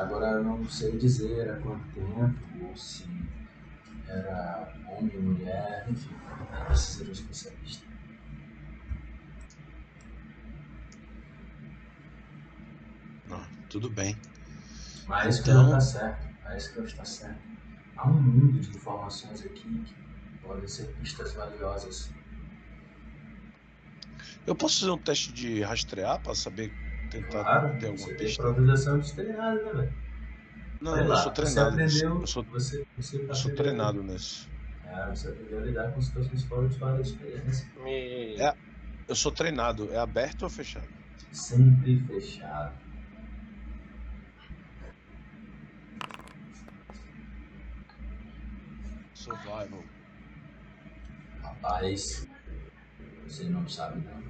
[0.00, 3.04] Agora eu não sei dizer há quanto tempo, ou se
[4.08, 6.10] era homem ou mulher, enfim,
[6.66, 7.86] precisa de um especialista.
[13.30, 14.16] Ah, tudo bem.
[15.06, 17.40] Mas Então- está certo, a escreve está certo.
[17.96, 19.94] Há um mundo de informações aqui que
[20.42, 22.10] podem ser pistas valiosas.
[24.46, 26.72] Eu posso fazer um teste de rastrear para saber
[27.10, 28.44] tentar Claro, ter alguma você tem pista?
[28.44, 29.94] improvisação destreinada, né, velho?
[30.80, 31.88] Não, Vai eu lá, sou treinado.
[31.88, 34.50] Você aprendeu, Eu sou, você, você eu sou treinado nisso.
[34.84, 37.70] É, você aprendeu a lidar com situações fora de sua experiência.
[37.74, 38.36] Me...
[38.38, 38.54] É.
[39.08, 39.92] Eu sou treinado.
[39.92, 40.92] É aberto ou fechado?
[41.32, 42.78] Sempre fechado.
[49.12, 49.88] Survival.
[51.42, 52.26] Rapaz,
[53.24, 54.22] você não sabe não.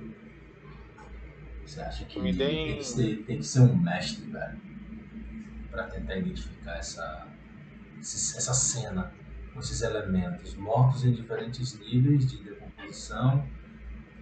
[1.70, 4.60] Você acha que Me tem, que ser, tem que ser um mestre, velho,
[5.70, 7.28] pra tentar identificar essa,
[8.00, 9.14] essa cena
[9.54, 13.48] com esses elementos mortos em diferentes níveis de decomposição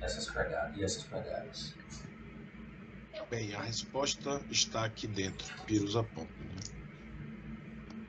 [0.03, 1.75] essas pegadas, e essas pegadas.
[3.31, 5.51] Bem, a resposta está aqui dentro.
[5.65, 6.31] Pirus aponta.
[6.39, 6.61] Né?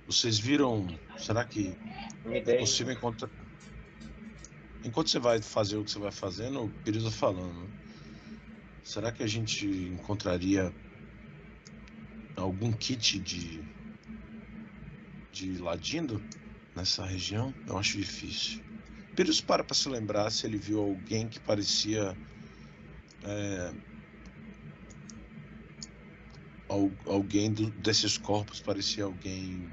[0.06, 0.86] Vocês viram?
[1.18, 1.78] Será que
[2.26, 3.30] é possível encontrar?
[4.84, 7.79] Enquanto você vai fazer o que você vai fazendo, o Pirus falando.
[8.90, 10.74] Será que a gente encontraria
[12.36, 13.64] algum kit de
[15.32, 16.26] de ladindo
[16.76, 17.56] nessa região?
[17.68, 18.64] Eu acho difícil.
[19.16, 22.18] Pirus para para se lembrar se ele viu alguém que parecia
[23.24, 23.76] é,
[26.68, 29.72] al- alguém do- desses corpos parecia alguém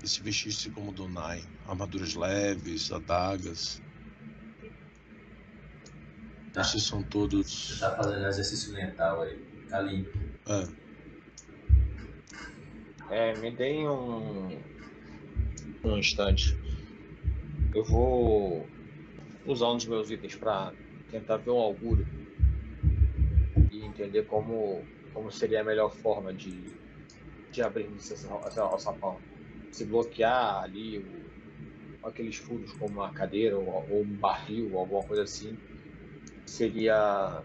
[0.00, 3.80] que se vestisse como Donai, armaduras leves, adagas.
[6.58, 6.62] Tá.
[6.62, 7.78] Esses são Você todos.
[7.78, 9.38] tá fazendo exercício mental aí.
[9.70, 10.04] Ali.
[13.10, 14.60] É, É, me deem um...
[15.84, 16.56] Um instante.
[17.72, 18.66] Eu vou
[19.46, 20.72] usar um dos meus itens para
[21.10, 22.04] tentar ver um augúrio
[23.70, 24.82] e entender como,
[25.14, 26.74] como seria a melhor forma de,
[27.52, 29.20] de abrir esse, esse alçapão.
[29.70, 35.04] Se bloquear ali o, aqueles furos como uma cadeira ou, ou um barril ou alguma
[35.04, 35.56] coisa assim,
[36.48, 37.44] seria.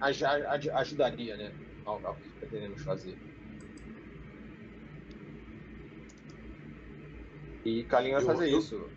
[0.00, 1.52] aj- aj- ajudaria, né?
[1.84, 3.18] Ao, ao que pretendemos fazer.
[7.64, 8.90] E Kalin vai fazer eu- isso.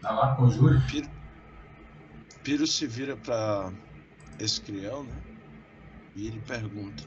[0.00, 0.78] Tá lá, conjure.
[2.42, 3.72] Piro se vira para
[4.40, 5.22] Escriel, né?
[6.16, 7.04] E ele pergunta: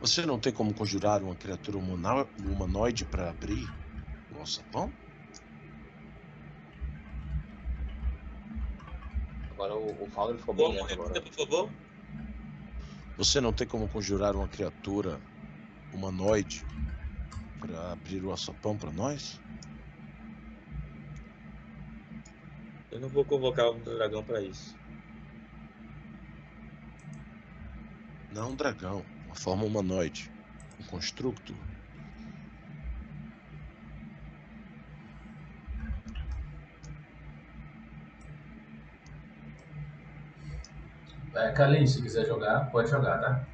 [0.00, 3.66] Você não tem como conjurar uma criatura humana- humanoide para abrir
[4.30, 4.92] o alçapão?
[9.68, 10.68] Agora o, o Fowler ficou Como?
[10.68, 11.22] bem lento Repita, agora.
[11.22, 11.72] por favor.
[13.16, 15.20] Você não tem como conjurar uma criatura
[15.92, 16.64] humanoide
[17.60, 19.40] para abrir o alçapão para nós?
[22.90, 24.78] Eu não vou convocar um dragão pra isso.
[28.30, 30.30] Não um dragão, uma forma humanoide,
[30.80, 31.54] um construto.
[41.38, 43.46] É, Kalin, se quiser jogar, pode jogar, tá?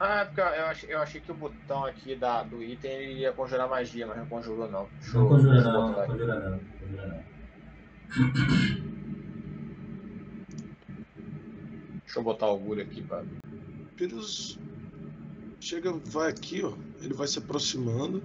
[0.00, 3.20] Ah, é porque eu achei, eu achei que o botão aqui da, do item ele
[3.20, 4.88] ia conjurar magia, mas não conjurou não.
[5.00, 6.12] Deixa Não eu- conjura não, botar não aqui.
[6.12, 7.24] conjura não, conjura não.
[12.04, 13.22] Deixa eu botar o augúrio aqui pra.
[13.96, 14.58] Pyrrhus
[15.60, 16.72] chega, vai aqui, ó.
[17.02, 18.22] Ele vai se aproximando.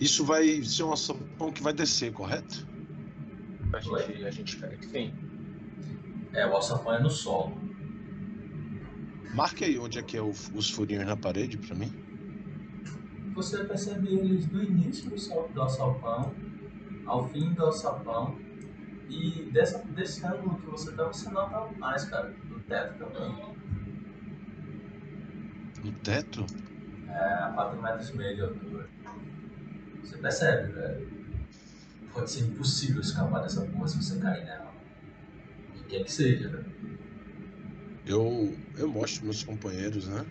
[0.00, 2.66] Isso vai ser um alçapão que vai descer, correto?
[3.72, 5.12] A gente, a gente espera que sim.
[6.34, 7.60] É, o alçapão é no solo.
[9.34, 11.90] Marque aí onde é que é o- os furinhos na parede pra mim.
[13.34, 16.34] Você percebe eles do início do, sal, do alçapão
[17.06, 18.38] ao fim do alçapão.
[19.08, 22.28] E dessa, desse ângulo que você tá, você nota mais, cara.
[22.30, 23.52] Do teto também.
[25.84, 26.46] No teto?
[27.08, 28.88] É, a 4 metros e meio de altura.
[30.02, 31.10] Você percebe, velho?
[32.12, 34.71] Pode ser impossível escapar dessa porra se você cair nela.
[35.92, 36.64] Quer que seja, velho.
[38.06, 40.24] Eu, eu mostro meus companheiros, né?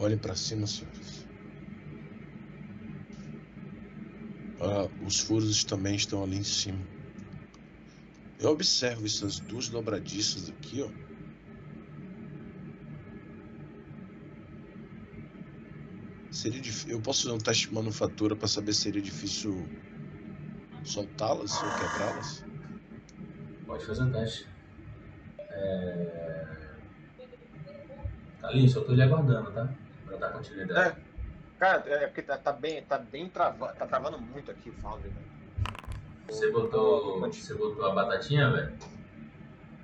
[0.00, 1.26] Olhem pra cima, senhores.
[4.58, 6.78] Ah, os furos também estão ali em cima.
[8.40, 10.88] Eu observo essas duas dobradiças aqui, ó.
[16.32, 16.92] Seria difícil.
[16.92, 19.54] Eu posso fazer um teste de manufatura para saber se seria difícil
[20.82, 22.42] soltá-las ou quebrá-las?
[23.66, 24.51] Pode fazer um teste.
[25.62, 26.46] É...
[28.40, 29.68] Carlinhos, eu tô lhe aguardando, tá?
[30.04, 30.96] Pra dar continuidade.
[31.58, 35.08] Cara, é porque tá, tá bem, tá bem travando, tá travando muito aqui o Foundry,
[35.08, 35.32] velho.
[36.28, 38.72] Você botou, você botou a batatinha, velho?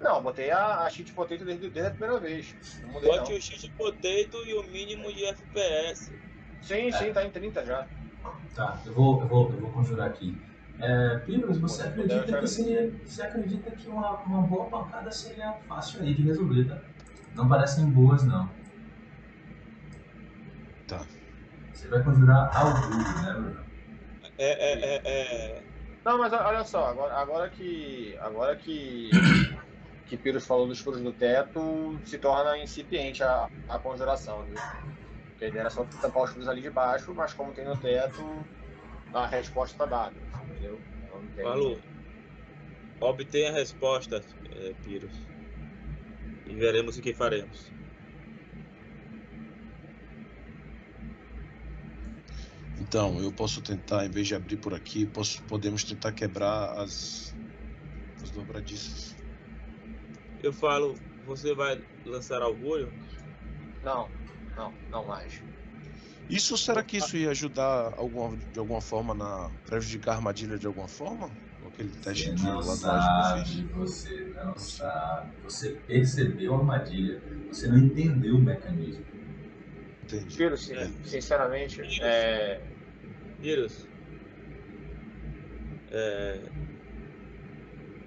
[0.01, 2.55] Não, eu botei a, a cheat potato desde, desde a primeira vez.
[2.83, 3.39] Não mudei Bote não.
[3.39, 6.12] o cheat potato e o mínimo de FPS.
[6.62, 7.87] Sim, sim, tá em 30 já.
[8.55, 10.37] Tá, eu vou, eu vou, eu vou conjurar aqui.
[10.81, 11.18] É,
[11.59, 12.93] você Pode, acredita que seria.
[13.05, 16.81] Você acredita que uma, uma boa pancada seria fácil aí de resolver, tá?
[17.35, 18.49] Não parecem boas não.
[20.87, 21.05] Tá.
[21.72, 23.61] Você vai conjurar ao vivo, né, Bruno?
[24.39, 25.62] É, é, é, é.
[26.05, 28.16] Não, mas olha só, agora, agora que.
[28.20, 29.11] Agora que.
[30.07, 34.55] que Pyrrhus falou dos furos do teto, se torna incipiente a, a conjuração, viu?
[35.31, 37.76] Porque a ideia era só tampar os furos ali de baixo, mas como tem no
[37.76, 38.24] teto,
[39.12, 40.80] a resposta tá dada, entendeu?
[41.04, 41.80] Então Falou.
[43.00, 45.28] Obtenha a resposta, é, Pyrrhus.
[46.46, 47.70] E veremos o que faremos.
[52.80, 57.34] Então, eu posso tentar, em vez de abrir por aqui, posso, podemos tentar quebrar as,
[58.22, 59.14] as dobradiças.
[60.42, 60.94] Eu falo,
[61.24, 62.90] você vai lançar augúrio?
[63.82, 64.09] Não,
[64.56, 65.42] não, não mais.
[66.29, 70.66] Isso, será que isso ia ajudar alguma, de alguma forma na prejudicar a armadilha de
[70.66, 71.39] alguma forma?
[71.66, 73.70] Aquele teste Você de não ladagem que eu sabe, fiz.
[73.70, 75.43] você não sabe.
[75.43, 79.07] Você percebeu a armadilha, você não entendeu o mecanismo.
[80.03, 80.39] Entendi.
[80.57, 80.89] Sin- É.
[81.03, 82.61] sinceramente, é,
[83.41, 83.89] Pyrrhus.
[85.91, 86.53] É,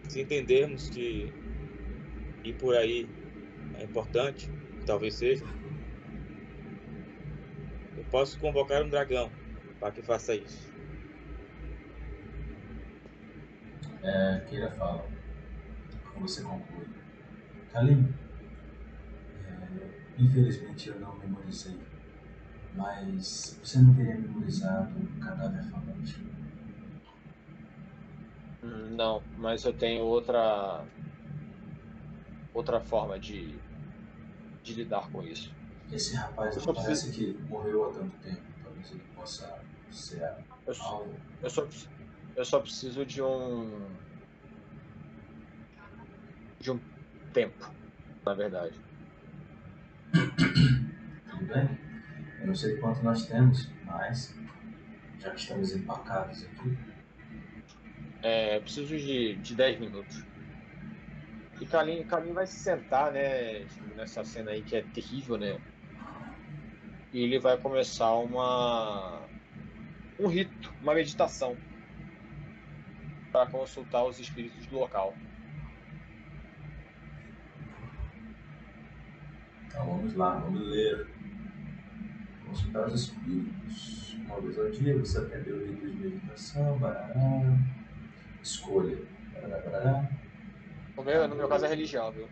[0.08, 1.36] se entendermos que
[2.44, 3.10] ir por aí
[3.74, 4.52] é importante,
[4.86, 5.46] talvez seja,
[8.12, 9.32] posso convocar um dragão
[9.80, 10.72] para que faça isso.
[14.04, 15.08] É, Keira fala.
[16.14, 16.88] Como você conclui.
[17.72, 18.14] Kalim,
[19.46, 21.78] é, infelizmente eu não memorizei.
[22.76, 26.16] Mas você não teria memorizado o cadáver falante.
[28.64, 30.88] hum, não, mas eu tenho outra.
[32.54, 33.62] outra forma de.
[34.64, 35.61] de lidar com isso.
[35.92, 38.42] Esse rapaz Eu parece que morreu há tanto tempo.
[38.64, 39.60] Talvez ele possa
[39.92, 40.24] ser
[40.66, 41.20] Eu, só- algo.
[41.42, 41.68] eu só,
[42.36, 43.90] eu só preciso de um.
[46.60, 46.80] de um
[47.34, 47.72] tempo,
[48.26, 48.80] na verdade.
[51.32, 51.80] Tudo bem?
[52.40, 54.34] Eu não sei quanto nós temos, mas
[55.20, 56.78] já que estamos empacados aqui,
[58.24, 60.24] É, eu preciso de, de 10 minutos.
[61.60, 63.66] E Kalim, Kalim vai se sentar, né,
[63.96, 65.60] nessa cena aí que é terrível, né?
[67.14, 69.22] E ele vai começar uma
[70.20, 71.58] um rito, uma meditação
[73.32, 75.14] para consultar os espíritos do local.
[79.66, 81.08] Então vamos lá, vamos ler.
[82.46, 84.18] Consultar os espíritos.
[84.26, 87.14] Uma vez ao dia você aprendeu o rito de meditação, barará.
[88.42, 88.98] Escolha.
[89.34, 90.10] Barará, barará.
[90.96, 92.28] No meu, no meu caso é religião, viu?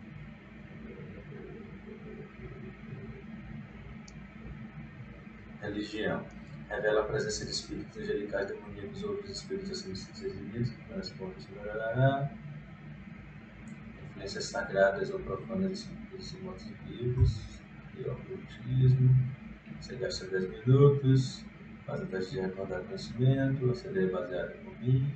[5.60, 6.24] Religião.
[6.68, 10.72] Revela a presença de espíritos angelicais, demoníacos ou outros espíritos acima de seis limites.
[10.94, 11.48] Responde.
[11.56, 12.30] Barará.
[14.10, 17.60] Influências sagradas ou profanas espíritos e mortos vivos.
[17.98, 19.10] E ocultismo.
[19.80, 21.44] Você gasta 10 minutos.
[21.84, 23.70] Faz o teste de recordar conhecimento.
[23.70, 25.14] Acender baseado em mim.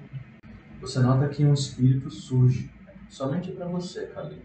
[0.81, 2.69] Você nota que um espírito surge.
[3.09, 4.43] Somente para você, Kalim.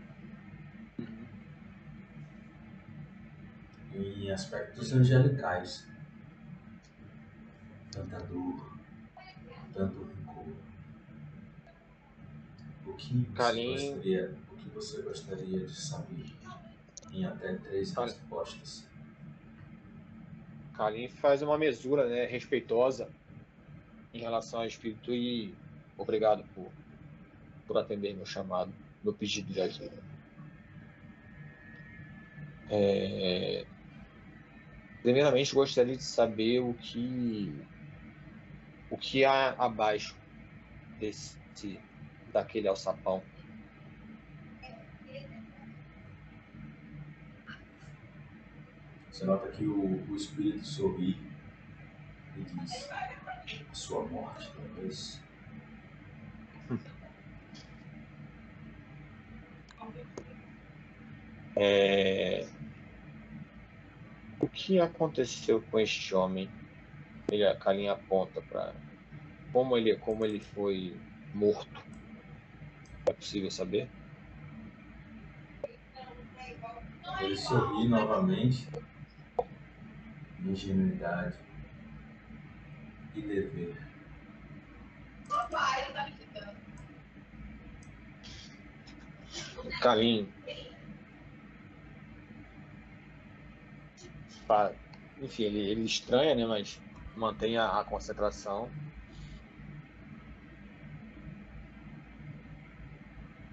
[3.96, 5.89] Em aspectos angelicais.
[8.00, 8.70] Tanta dor.
[9.74, 10.54] Tanto rancor.
[12.86, 16.26] O que você gostaria, o que você gostaria de saber
[17.12, 18.88] em até três respostas.
[20.74, 23.10] Kalim faz uma mesura né, respeitosa
[24.14, 25.54] em relação ao espírito e
[25.98, 26.72] obrigado por,
[27.68, 28.74] por atender meu chamado,
[29.04, 30.02] meu pedido de ajuda.
[32.70, 33.66] É,
[35.02, 37.54] primeiramente, gostaria de saber o que
[38.90, 40.18] o que há abaixo
[41.00, 41.38] desse
[42.32, 43.24] daquele alçapão.
[49.12, 51.18] Você nota que o, o espírito sorri
[52.38, 55.20] e diz: A sua morte, talvez.
[61.56, 62.48] É,
[64.40, 66.50] O que aconteceu com este homem?
[67.32, 68.74] Ele, a Kalim aponta para
[69.52, 70.96] como ele, como ele foi
[71.34, 71.84] morto.
[73.08, 73.90] É possível saber?
[77.20, 78.68] Ele sorri novamente.
[80.46, 81.38] Ingenuidade
[83.16, 83.90] e dever.
[89.82, 90.32] Kalim.
[95.22, 96.46] Enfim, ele, ele estranha, né?
[96.46, 96.82] Mas
[97.20, 98.72] mantém a, concentração.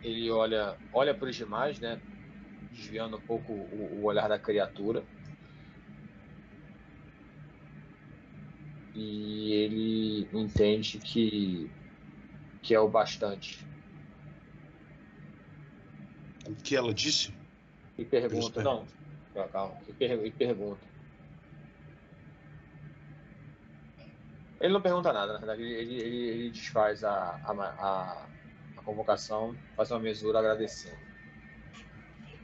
[0.03, 2.01] Ele olha, olha para os demais, né?
[2.73, 5.05] Desviando um pouco o, o olhar da criatura.
[8.95, 11.69] E ele entende que,
[12.63, 13.67] que é o bastante.
[16.49, 17.35] O que ela disse?
[17.99, 18.87] E pergunta, não,
[19.53, 20.96] calma, e, per- e pergunta.
[24.61, 28.31] Ele não pergunta nada, na verdade, ele, ele, ele- desfaz a, a, a,
[28.77, 31.07] a convocação, faz uma mesura agradecendo.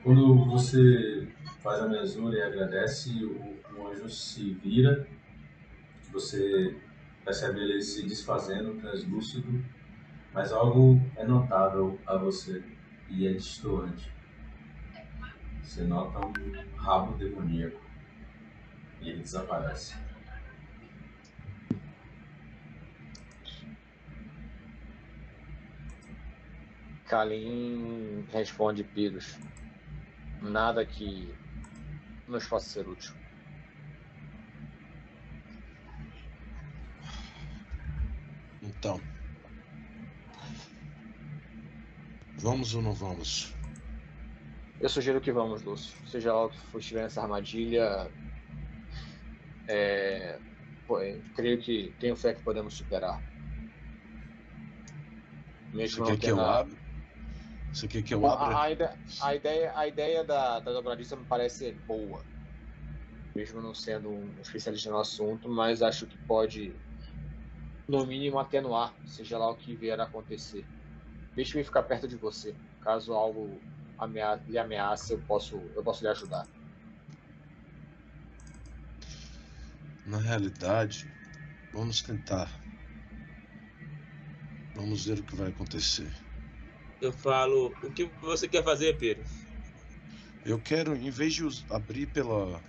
[0.02, 1.32] Quando você
[1.62, 5.08] faz a mesura e agradece, o, o anjo se vira,
[6.10, 6.80] você
[7.24, 9.64] percebe ele se desfazendo, translúcido,
[10.32, 12.64] mas algo é notável a você
[13.08, 14.16] e é distoante.
[15.62, 17.90] Você nota um rabo demoníaco
[19.00, 20.01] e ele desaparece.
[27.12, 29.38] Kalim responde Pyrrhus.
[30.40, 31.36] Nada que
[32.26, 33.12] nos possa ser útil.
[38.62, 38.98] Então.
[42.38, 43.54] Vamos ou não vamos?
[44.80, 45.94] Eu sugiro que vamos, Lúcio.
[46.08, 48.10] Seja lá o que for estiver nessa armadilha,
[49.68, 50.40] é,
[50.86, 50.96] pô,
[51.34, 53.20] creio que tenho fé que podemos superar.
[55.72, 56.81] Você Mesmo quer que eu tendo a- abra?
[57.72, 58.54] Você quer que abra?
[58.54, 58.64] A,
[59.20, 62.24] a ideia, a ideia da, da dobradiça me parece boa,
[63.34, 66.76] mesmo não sendo um especialista no assunto, mas acho que pode,
[67.88, 70.68] no mínimo, atenuar, seja lá o que vier a acontecer.
[71.34, 72.56] Deixe-me ficar perto de você.
[72.80, 73.62] Caso algo
[73.96, 76.46] amea- lhe ameace, eu posso, eu posso lhe ajudar.
[80.04, 81.08] Na realidade,
[81.72, 82.62] vamos tentar.
[84.74, 86.12] Vamos ver o que vai acontecer.
[87.02, 89.24] Eu falo, o que você quer fazer, Pedro?
[90.44, 92.62] Eu quero, em vez de abrir pela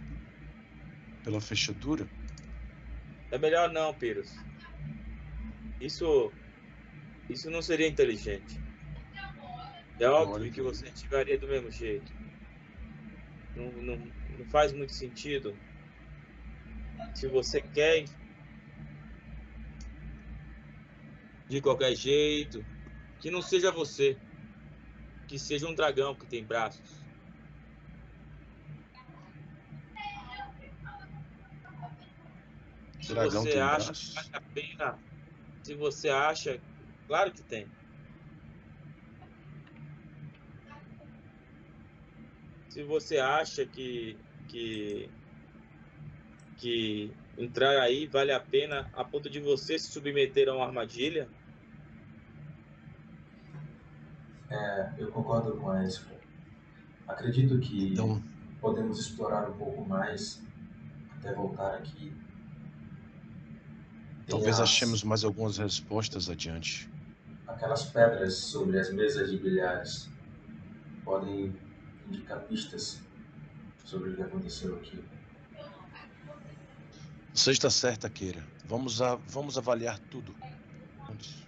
[1.24, 2.10] pela fechadura,
[3.32, 4.24] É melhor não, Pedro.
[5.80, 6.34] Isso,
[7.30, 8.60] isso não seria inteligente.
[10.00, 12.12] É óbvio que você ativaria do mesmo jeito.
[13.56, 13.98] Não, não,
[14.38, 15.56] não faz muito sentido.
[17.14, 18.06] Se você quer
[21.48, 22.66] de qualquer jeito,
[23.20, 24.18] que não seja você,
[25.28, 27.04] que seja um dragão que tem braços.
[33.02, 34.10] Se dragão você acha braços.
[34.10, 35.00] que vale a pena,
[35.64, 36.62] se você acha,
[37.08, 37.68] claro que tem.
[42.70, 44.18] Se você acha que
[44.50, 45.10] que
[46.58, 51.30] que entrar aí vale a pena a ponto de você se submeter a uma armadilha,
[54.54, 56.14] É, eu concordo com a Esco.
[57.08, 58.22] Acredito que Então,
[58.62, 60.42] podemos explorar um pouco mais
[61.18, 62.14] até voltar aqui.
[64.26, 66.88] Tem talvez as- achemos mais algumas respostas adiante.
[67.48, 70.08] Aquelas pedras sobre as mesas de bilhares
[71.04, 71.54] podem
[72.08, 73.02] indicar pistas
[73.84, 75.04] sobre o que aconteceu aqui.
[77.34, 78.44] Você está certa, Keira.
[78.66, 80.36] Vamos, a, vamos avaliar tudo.
[81.08, 81.43] Juntos.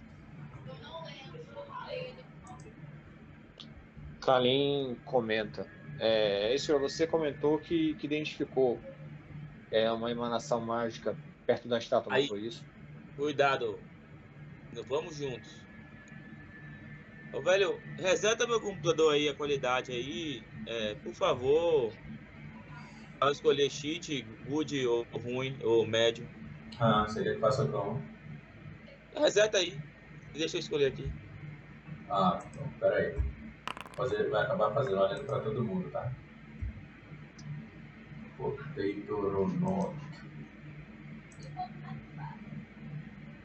[4.26, 5.70] Kalim comenta.
[6.00, 8.82] É, isso você comentou que, que identificou
[9.70, 11.16] é, uma emanação mágica
[11.46, 12.66] perto da estátua, Aí- não foi isso?
[13.14, 13.80] Cuidado.
[14.88, 15.64] Vamos juntos.
[17.32, 20.42] Ô, velho, reseta meu computador aí, a qualidade aí.
[20.66, 21.96] É, por favor.
[23.20, 26.28] Ao escolher cheat, good ou ruim, ou médio.
[26.80, 28.02] Ah, você quer que faça como?
[29.14, 29.80] Reseta aí.
[30.32, 31.10] Deixa eu escolher aqui.
[32.10, 33.35] Ah, então, peraí.
[33.96, 36.12] Fazer, vai acabar fazendo olhando pra todo mundo, tá?
[38.36, 39.96] Potato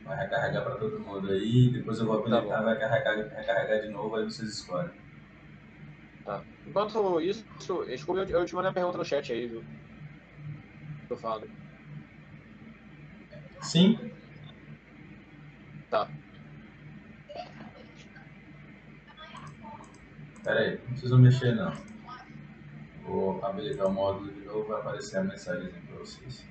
[0.03, 3.87] Vai recarregar pra todo mundo aí, depois eu vou Tá habilitar, vai carregar, recarregar de
[3.87, 4.91] novo, aí vocês escolhem.
[6.25, 6.43] Tá.
[6.67, 7.45] Enquanto isso,
[7.87, 9.63] desculpa, eu, eu te mandei uma pergunta no chat aí, viu?
[11.07, 11.49] Tô falando.
[13.61, 14.11] Sim?
[15.89, 16.09] Tá.
[20.43, 21.71] Pera aí, não precisa mexer não.
[23.03, 26.45] Vou habilitar o módulo de novo, vai aparecer a mensagem pra vocês.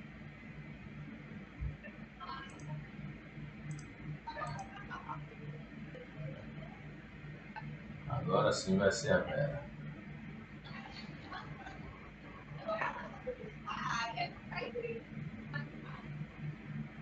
[8.07, 9.71] Agora sim vai ser a Vera.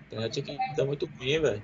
[0.08, 1.64] Internet aqui tá muito ruim, velho.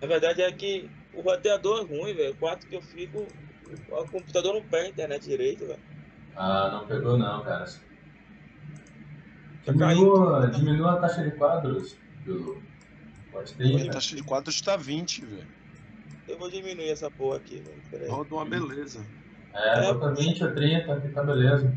[0.00, 2.32] Na verdade é que o roteador é ruim, velho.
[2.32, 3.28] O quarto que eu fico,
[3.90, 5.78] o computador não pega a internet direito, velho.
[6.36, 7.64] Ah, não pegou não, cara.
[9.64, 11.96] Tá Diminua, diminua a taxa de quadros.
[13.32, 13.90] Pode ter, A né?
[13.90, 15.46] taxa de quadros tá 20, velho.
[16.28, 18.10] Eu vou diminuir essa porra aqui, velho.
[18.10, 19.04] Roda uma beleza.
[19.52, 21.76] É, bota 20 ou 30, aqui tá beleza.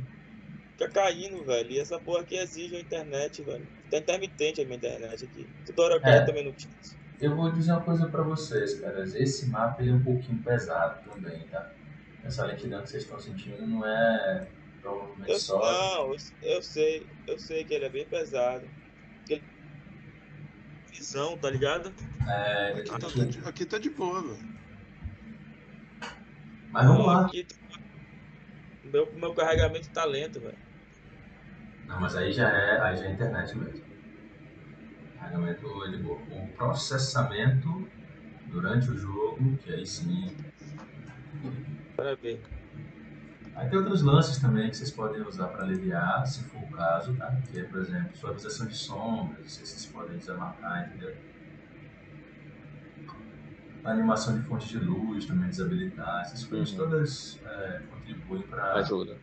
[0.73, 1.71] Fica caindo, velho.
[1.71, 3.67] E essa porra aqui exige a internet, velho.
[3.89, 5.47] Tá intermitente a minha internet aqui.
[5.75, 6.21] Toda hora É.
[6.21, 6.95] também no Teams.
[7.21, 9.03] Eu vou dizer uma coisa pra vocês, cara.
[9.03, 11.71] Esse mapa é um pouquinho pesado também, tá?
[12.23, 14.47] Essa lentidão que vocês estão sentindo não é
[14.81, 15.59] provavelmente Eu, só.
[15.59, 18.69] não, eu, eu sei, eu sei que ele é bem pesado.
[19.29, 19.43] Ele-
[20.91, 21.93] Visão, tá ligado?
[22.29, 24.53] É, Aqui tá, aqui- tá de, aqui tá de boa, velho.
[26.71, 27.25] Mas vamos lá.
[27.25, 27.45] Aqui,
[28.83, 30.57] meu, meu carregamento tá lento, velho.
[31.87, 33.85] Não, mas aí já é, aí já é internet mesmo.
[35.19, 36.19] Carregamento de boa.
[36.19, 37.87] O processamento
[38.47, 40.35] durante o jogo, que aí sim.
[42.03, 42.41] Para ver.
[43.55, 47.15] Aí tem outros lances também que vocês podem usar para aliviar, se for o caso,
[47.15, 47.33] tá?
[47.49, 51.15] Que é, por exemplo, suavização de sombras, vocês podem desamarcar, entendeu?
[53.85, 56.77] A animação de fonte de luz também desabilitar, essas coisas Uhum.
[56.77, 58.73] todas é, contribuem para.
[58.73, 59.17] Ajuda.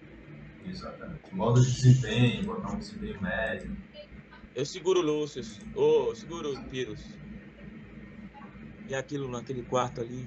[0.65, 1.35] Exatamente.
[1.35, 3.77] Modo de desempenho, botar um desempenho médio.
[4.55, 5.43] Eu seguro o Lúcio.
[5.75, 7.05] Ô, seguro o Pyrrhus.
[8.89, 10.27] E aquilo naquele quarto ali.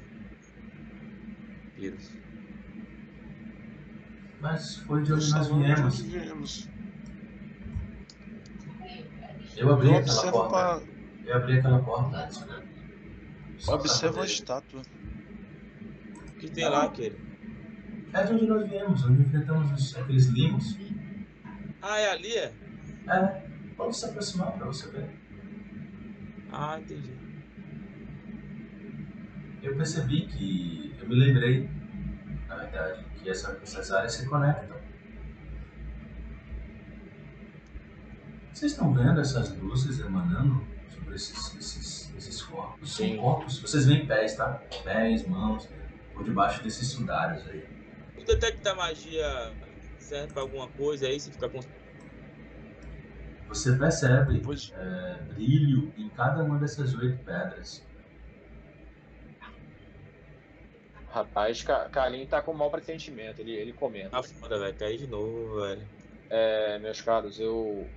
[1.75, 2.22] Pyrrhus.
[4.43, 5.99] Mas foi de onde nós viemos.
[6.01, 6.69] viemos.
[9.55, 10.49] Eu abri Eu aquela porta.
[10.49, 10.81] pra,
[11.25, 12.63] Eu abri aquela porta antes, né?
[13.65, 14.81] Pra a estátua.
[16.27, 17.17] O que tem lá, aquele?
[18.11, 20.77] É de onde nós viemos, onde enfrentamos os- aqueles limos.
[21.81, 22.53] Ah, é ali, é?
[23.07, 25.09] É, pode se aproximar pra você ver.
[26.51, 27.13] Ah, entendi.
[29.61, 30.93] Eu percebi que.
[30.99, 31.69] Eu me lembrei,
[32.55, 34.77] na verdade, que essa- essas áreas se conectam.
[38.51, 42.95] Vocês estão vendo essas luzes emanando sobre esses, esses, esses corpos?
[42.95, 43.15] Sim.
[43.15, 43.59] São corpos.
[43.59, 44.61] Vocês veem pés, tá?
[44.83, 45.67] Pés, mãos,
[46.13, 47.65] por debaixo desses sudários aí.
[48.15, 49.53] O detectar magia
[49.97, 51.59] serve pra alguma coisa aí, se ficar com.
[53.47, 54.41] Você percebe
[54.73, 57.85] é, brilho em cada uma dessas oito pedras.
[61.13, 64.17] Rapaz, Ka- Kalim tá com mau pressentimento, ele, ele comenta.
[64.17, 64.75] Ah, foda, velho.
[64.75, 65.87] Caí de novo, velho.
[66.27, 67.87] É, meus caros, eu.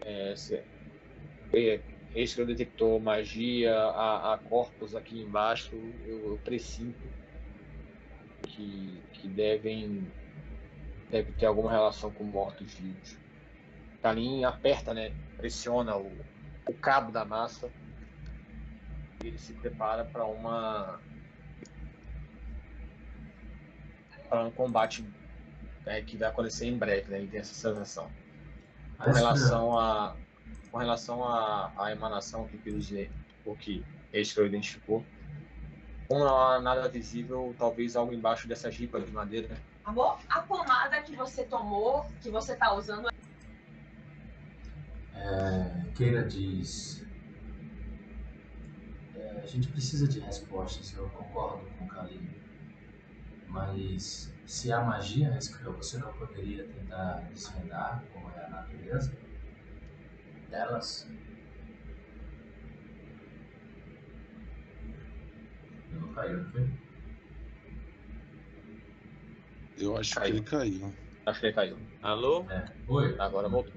[0.00, 0.64] É, se-
[1.54, 1.82] é,
[2.14, 7.12] esse que eu detectou magia, a, a corpos aqui embaixo, eu, eu presinto
[8.42, 10.10] que, que devem
[11.10, 13.18] deve ter alguma relação com mortos-vivos.
[14.02, 15.14] Kalim aperta, né?
[15.36, 16.24] Pressiona o,
[16.66, 17.70] o cabo da massa
[19.22, 21.02] e ele se prepara para uma
[24.30, 25.04] para um combate
[25.84, 27.18] né, que vai acontecer em breve, né?
[27.18, 28.10] Ele tem essa sensação.
[28.96, 30.16] Com relação a
[30.70, 32.90] com relação à à emanação que Pires
[33.44, 35.04] o que eu identificou,
[36.08, 39.48] como não há nada visível, talvez algo embaixo dessas ripas de madeira.
[39.84, 43.08] Amor, a pomada que você tomou, que você tá usando,
[45.14, 47.04] É, Keira diz.
[49.14, 52.39] é, a gente precisa de respostas, eu concordo com o Kalim.
[53.50, 59.12] Mas se a magia Escrel, você não poderia tentar desvendar como é a natureza
[60.48, 61.06] delas?
[65.90, 66.70] Ele não caiu, não foi?
[69.76, 70.32] Eu acho Caiu.
[70.34, 70.94] que ele caiu.
[71.26, 71.78] Acho que ele caiu.
[72.02, 72.46] Alô?
[72.50, 72.64] É.
[72.86, 73.72] Oi, Agora voltou.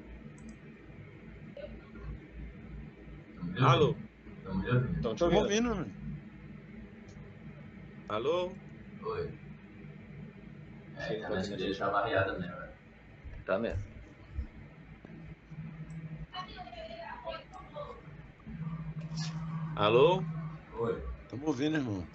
[3.38, 3.68] Me ouvindo?
[3.68, 3.96] Alô?
[4.44, 5.00] Tamo me ouvindo?
[5.00, 5.86] Então, te ouvindo, né?
[8.08, 8.56] Alô?
[9.06, 9.43] Oi.
[10.98, 11.80] É, a Sim, internet pode dele ser.
[11.80, 12.74] tá variada mesmo, velho.
[13.46, 13.84] Tá mesmo.
[19.76, 20.22] Alô?
[20.80, 21.02] Oi.
[21.30, 22.08] Tamo ouvindo, irmão.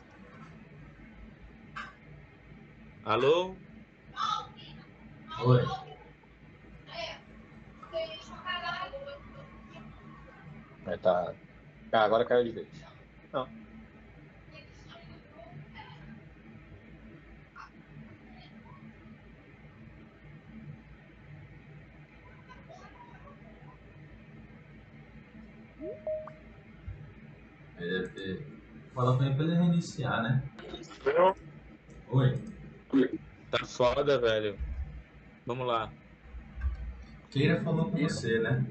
[3.04, 3.56] Alô?
[5.44, 5.64] Oi.
[10.84, 11.34] Vai tá.
[11.92, 12.68] Ah, agora caiu de vez.
[13.32, 13.48] Não.
[27.78, 28.46] Ele deve ter.
[28.94, 30.42] Fala com ele pra ele reiniciar, né?
[32.08, 32.38] Oi.
[33.50, 34.58] Tá foda, velho.
[35.46, 35.90] Vamos lá.
[37.30, 38.64] Keira falou com você, né?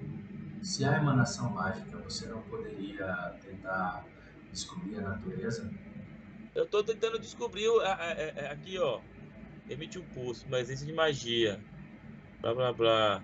[0.61, 3.05] Se há emanação mágica, você não poderia
[3.41, 4.03] tentar
[4.51, 5.71] descobrir a natureza?
[6.55, 8.99] Eu tô tentando descobrir a- a- a- aqui, ó.
[9.69, 11.59] Emite um pulso, mas isso de magia.
[12.41, 13.23] Blá blá blá.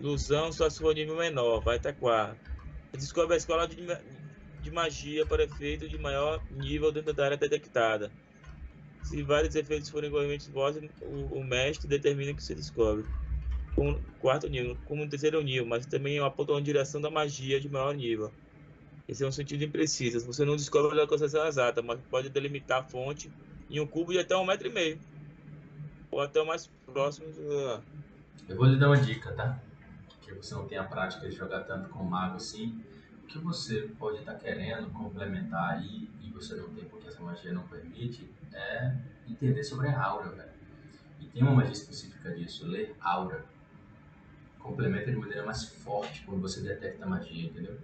[0.00, 2.34] Ilusão só se for nível menor, vai até 4.
[2.92, 3.76] Descobre a escola de,
[4.62, 8.10] de magia para efeito de maior nível dentro da área detectada.
[9.04, 13.04] Se vários efeitos forem igualmente fortes, o, o mestre determina que se descobre.
[13.76, 17.94] Com quarto nível, como terceiro nível, mas também aponta uma direção da magia de maior
[17.94, 18.32] nível.
[19.06, 20.24] Esse é um sentido impreciso.
[20.26, 23.30] Você não descobre a localização exata, mas pode delimitar a fonte
[23.68, 24.98] em um cubo de até um metro e meio.
[26.10, 27.26] Ou até o mais próximo.
[28.48, 29.69] Eu vou lhe dar uma dica, tá?
[30.30, 32.80] Porque você não tem a prática de jogar tanto com mago assim.
[33.24, 37.52] O que você pode estar querendo complementar aí, e você não tem porque essa magia
[37.52, 38.94] não permite, é
[39.28, 40.50] entender sobre a aura, velho.
[41.20, 43.44] E tem uma magia específica disso, ler aura.
[44.58, 47.76] Complementa de maneira mais forte quando você detecta a magia, entendeu?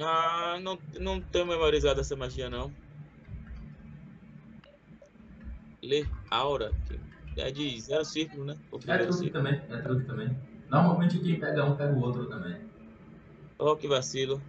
[0.00, 2.72] Ah, não, não tenho memorizado essa magia, não.
[5.82, 6.72] Ler aura.
[7.34, 8.56] que É de zero círculo, né?
[8.86, 10.53] É truque também, é truque também.
[10.74, 12.60] Normalmente quem pega um pega o outro também.
[13.58, 14.42] Oh, que vacilo.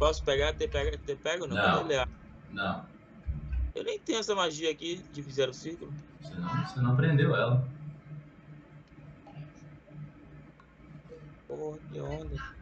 [0.00, 0.52] Posso pegar?
[0.54, 1.46] Ter pega, ter pego?
[1.46, 1.84] Não.
[1.84, 2.06] Não.
[2.50, 2.84] Não,
[3.74, 5.92] Eu nem tenho essa magia aqui de zero círculo.
[6.20, 7.68] você não, você não aprendeu ela.
[11.46, 12.57] Porra, que onda.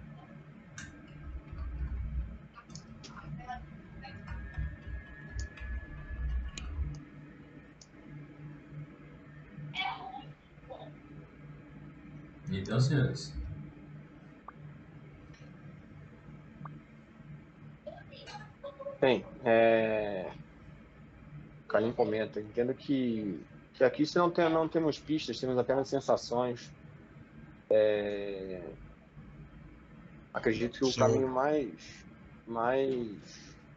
[12.61, 13.33] Então, senhores,
[19.01, 20.31] Bem, é...
[21.69, 23.45] Kalim comenta, entendo que,
[23.75, 26.73] que aqui se não, tem, não temos pistas, temos apenas sensações.
[27.69, 28.63] É,
[30.37, 31.01] Acredito que o Sim.
[31.01, 31.73] caminho mais,
[32.47, 33.19] mais,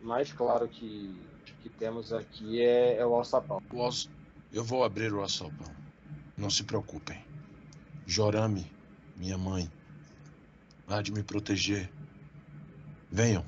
[0.01, 1.15] mais claro que,
[1.61, 3.61] que temos aqui é, é o alçapão.
[4.51, 5.73] Eu vou abrir o alçapão.
[6.37, 7.28] Não se preocupem.
[8.09, 8.65] Jorame,
[9.15, 9.71] minha mãe,
[10.87, 11.91] há de me proteger.
[13.11, 13.45] Venham,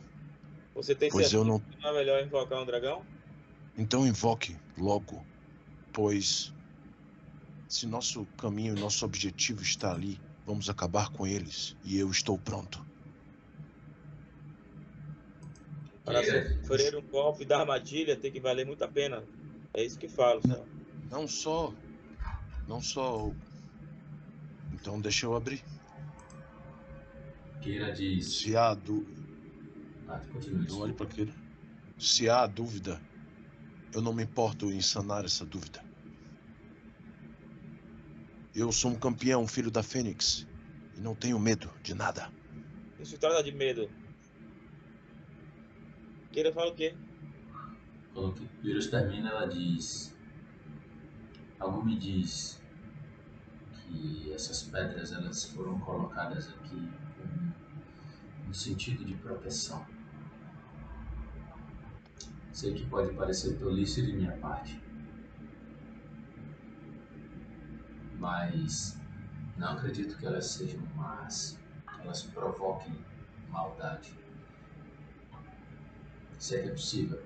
[0.76, 1.59] Você tem pois certeza eu não.
[1.59, 3.03] que não é melhor invocar um dragão?
[3.76, 5.26] Então invoque logo,
[5.91, 6.53] pois
[7.68, 12.38] se nosso caminho e nosso objetivo está ali, vamos acabar com eles e eu estou
[12.38, 12.86] pronto.
[16.05, 19.24] Para sofrer um golpe da armadilha tem que valer muito a pena.
[19.74, 20.41] É isso que falo.
[20.45, 20.66] Só.
[21.09, 21.74] Não só.
[22.68, 23.32] Não só.
[24.82, 25.64] Então deixa eu abrir.
[27.62, 28.40] Keira diz.
[28.40, 29.22] Se há dúvida.
[30.08, 30.68] Ah, continue.
[30.68, 30.94] Eu olho desculpa.
[30.96, 31.34] para aquele.
[32.00, 33.00] Se há dúvida,
[33.94, 35.86] eu não me importo em sanar essa dúvida.
[38.56, 40.48] Eu sou um campeão, filho da Fênix,
[40.98, 42.30] e não tenho medo de nada.
[42.98, 43.88] Não se trata de medo.
[46.32, 46.96] Queira fala o quê?
[48.16, 50.18] Quando o vírus termina, ela diz.
[51.60, 52.61] Algo me diz
[53.92, 56.89] que essas pedras elas foram colocadas aqui
[58.48, 59.86] um sentido de proteção.
[62.52, 64.82] Sei que pode parecer tolice de minha parte,
[68.20, 69.00] mas
[69.58, 71.58] não acredito que elas sejam más,
[71.96, 72.94] que elas provoquem
[73.50, 74.14] maldade.
[76.38, 77.22] Seria possível.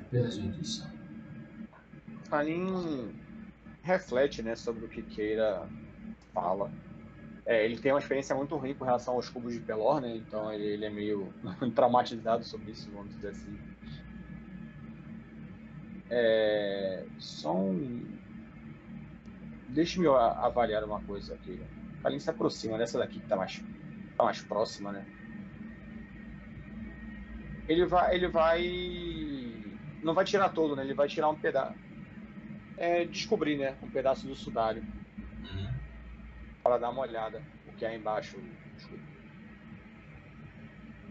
[0.00, 0.90] Apenas uma intuição.
[2.28, 3.23] Kalin
[3.84, 5.72] reflete né, sobre o que Keira
[6.34, 6.76] fala.
[7.46, 10.16] É, ele tem uma experiência muito ruim com relação aos cubos de Pelor, né?
[10.16, 11.36] Então ele, ele é meio
[11.74, 13.62] traumatizado sobre isso, vamos dizer assim.
[16.10, 18.20] É, só um...
[19.66, 21.58] Deixe-me a- avaliar uma coisa aqui.
[22.02, 23.64] Kalin se aproxima dessa daqui que tá mais,
[24.16, 25.08] tá mais próxima, né?
[27.66, 28.62] Ele vai, ele vai,
[30.02, 30.82] não vai tirar todo, né?
[30.84, 31.78] Ele vai tirar um pedaço,
[32.76, 33.76] é, descobrir, né?
[33.82, 34.82] Um pedaço do sudário
[35.42, 35.70] Uhum.
[36.62, 38.38] para dar uma olhada o que há embaixo.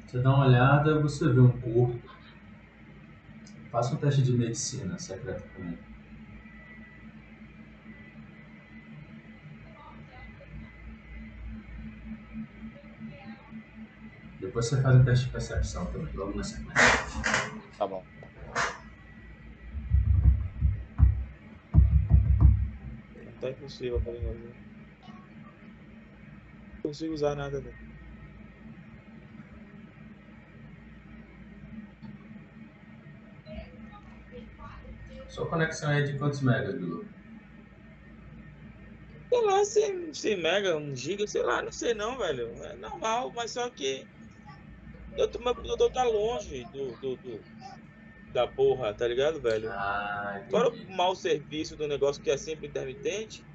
[0.06, 2.00] Você dá uma olhada, você vê um corpo.
[3.72, 5.82] Faça um teste de medicina secreto comigo.
[14.40, 16.84] Depois você faz um teste de percepção também, logo na sequência.
[17.78, 18.04] Tá bom.
[23.44, 24.56] Tá impossível pra mim fazer.
[26.84, 27.74] Não consigo usar nada não.
[35.30, 37.10] Sua conexão é de quantos megas, Bilu?
[39.30, 42.54] Sei lá, 100, 100 mega, 1 giga, sei lá, não sei não, velho.
[42.64, 44.08] É normal, mas só que
[45.18, 47.44] eu tô, meu computador tá longe do, do, do-
[48.34, 49.76] da porra, tá ligado, velho?
[49.76, 53.48] Ah, Fora o mau serviço do negócio que é sempre intermitente,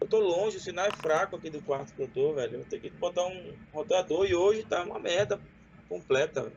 [0.00, 2.56] eu tô longe, o sinal é fraco aqui do quarto que eu tô, velho.
[2.60, 5.42] Eu tenho que botar um roteador e hoje tá uma merda
[5.88, 6.56] completa, velho.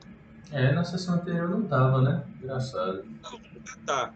[0.52, 2.30] É, na sessão anterior não tava, né?
[2.42, 3.08] Engraçado.
[3.86, 4.16] Tá.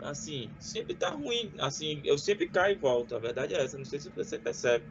[0.00, 1.54] Assim, sempre tá ruim.
[1.60, 3.14] Assim, eu sempre caio e volto.
[3.16, 3.76] A verdade é essa.
[3.78, 4.86] Não sei se você percebe.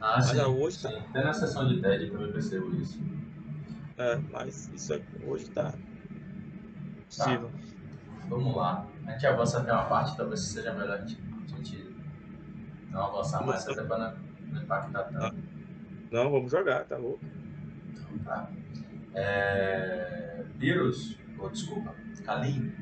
[0.00, 0.40] Ah, Mas sim.
[0.40, 0.82] hoje sim.
[0.82, 0.90] tá.
[0.90, 2.98] Até na sessão de TED eu também percebo isso.
[3.96, 5.78] É, mas isso aqui, hoje tá.
[7.08, 7.50] Possível.
[8.28, 8.86] Vamos lá.
[9.06, 11.22] A gente avança até uma parte, talvez seja melhor a gente,
[12.90, 14.14] não avançar mais, até para
[14.50, 15.36] não, impactar tanto.
[16.10, 17.24] Não, vamos jogar, tá louco.
[17.90, 18.50] Então, tá.
[19.14, 20.44] É...
[20.56, 21.94] Vírus, ou desculpa,
[22.24, 22.72] Kalim,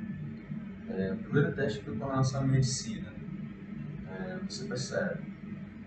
[0.89, 3.12] é, o primeiro teste foi com relação à medicina.
[4.09, 5.22] É, você percebe,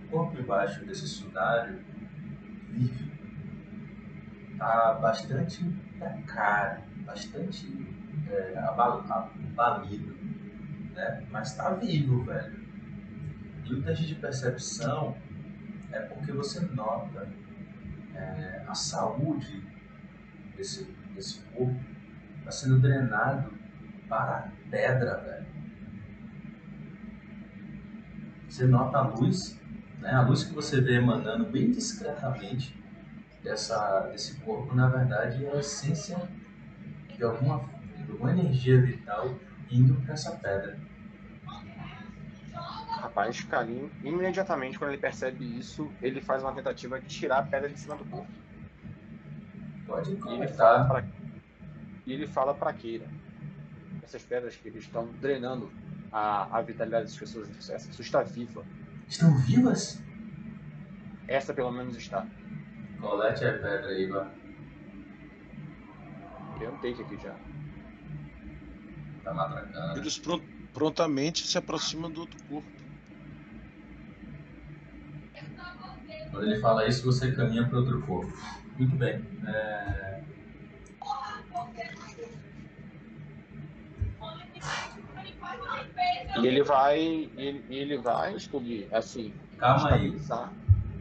[0.06, 1.80] o corpo embaixo desse sudário
[2.70, 3.10] vive.
[4.58, 5.64] Tá bastante
[5.98, 7.66] precário, bastante
[8.30, 9.06] é, abal-
[9.54, 10.16] abalido,
[10.94, 11.26] né?
[11.32, 12.60] Mas tá vivo, velho.
[13.66, 15.16] E o teste de percepção
[15.92, 17.28] é porque você nota
[18.16, 19.64] é, a saúde
[20.56, 20.84] desse,
[21.14, 21.80] desse corpo
[22.40, 23.54] está sendo drenado
[24.08, 25.46] para a pedra, velho.
[28.48, 29.60] Você nota a luz,
[30.00, 30.12] né?
[30.12, 32.76] A luz que você vê emanando bem discretamente
[33.44, 36.18] dessa, desse corpo, na verdade, é a essência
[37.16, 37.79] de alguma, de
[38.12, 39.36] alguma energia vital
[39.72, 40.78] indo para essa pedra.
[42.54, 47.70] Rapaz, Kalim, imediatamente quando ele percebe isso, ele faz uma tentativa de tirar a pedra
[47.70, 48.32] de cima do corpo.
[49.88, 51.06] Pode comentar.
[52.06, 53.08] e ele fala para Keira.
[54.04, 55.72] Essas pedras que eles estão drenando
[56.12, 57.48] a, a vitalidade das pessoas.
[57.70, 58.66] Essa pessoa está viva.
[59.08, 60.02] Estão vivas?
[61.28, 62.28] Essa pelo menos está.
[63.00, 64.28] Colete a pedra aí, Ivan.
[66.58, 67.36] Tem um take aqui já.
[69.34, 69.94] Tá.
[69.98, 70.42] Eles pron-
[70.74, 72.70] prontamente se aproximam do outro corpo.
[76.32, 78.32] Quando ele fala isso, você caminha para outro corpo.
[78.78, 79.24] Muito bem.
[79.48, 80.24] É,
[86.42, 87.00] E ele vai.
[87.00, 89.34] e Ele, ele vai, Scooby, assim.
[89.58, 90.20] Calma aí,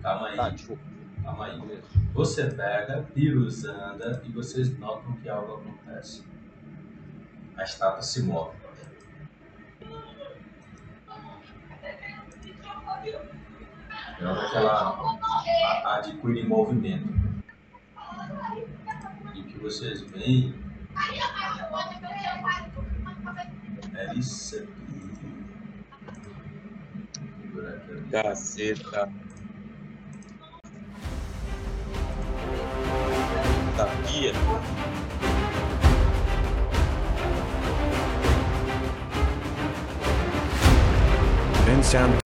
[0.03, 0.83] calma Tá, aí, desculpa.
[1.23, 1.61] calma aí.
[1.61, 1.89] Beleza.
[2.15, 6.25] Você pega, Pirus anda e vocês notam que algo acontece.
[7.59, 8.57] A estátua se move.
[14.21, 15.19] Ela aquela
[15.85, 17.09] a- adquire movimento.
[19.35, 20.55] E que vocês veem
[23.95, 24.69] é isso aqui.
[27.59, 28.11] Aqui.
[28.11, 29.09] Caceta.
[33.77, 34.33] Tá, guia.
[41.69, 42.17] Vincent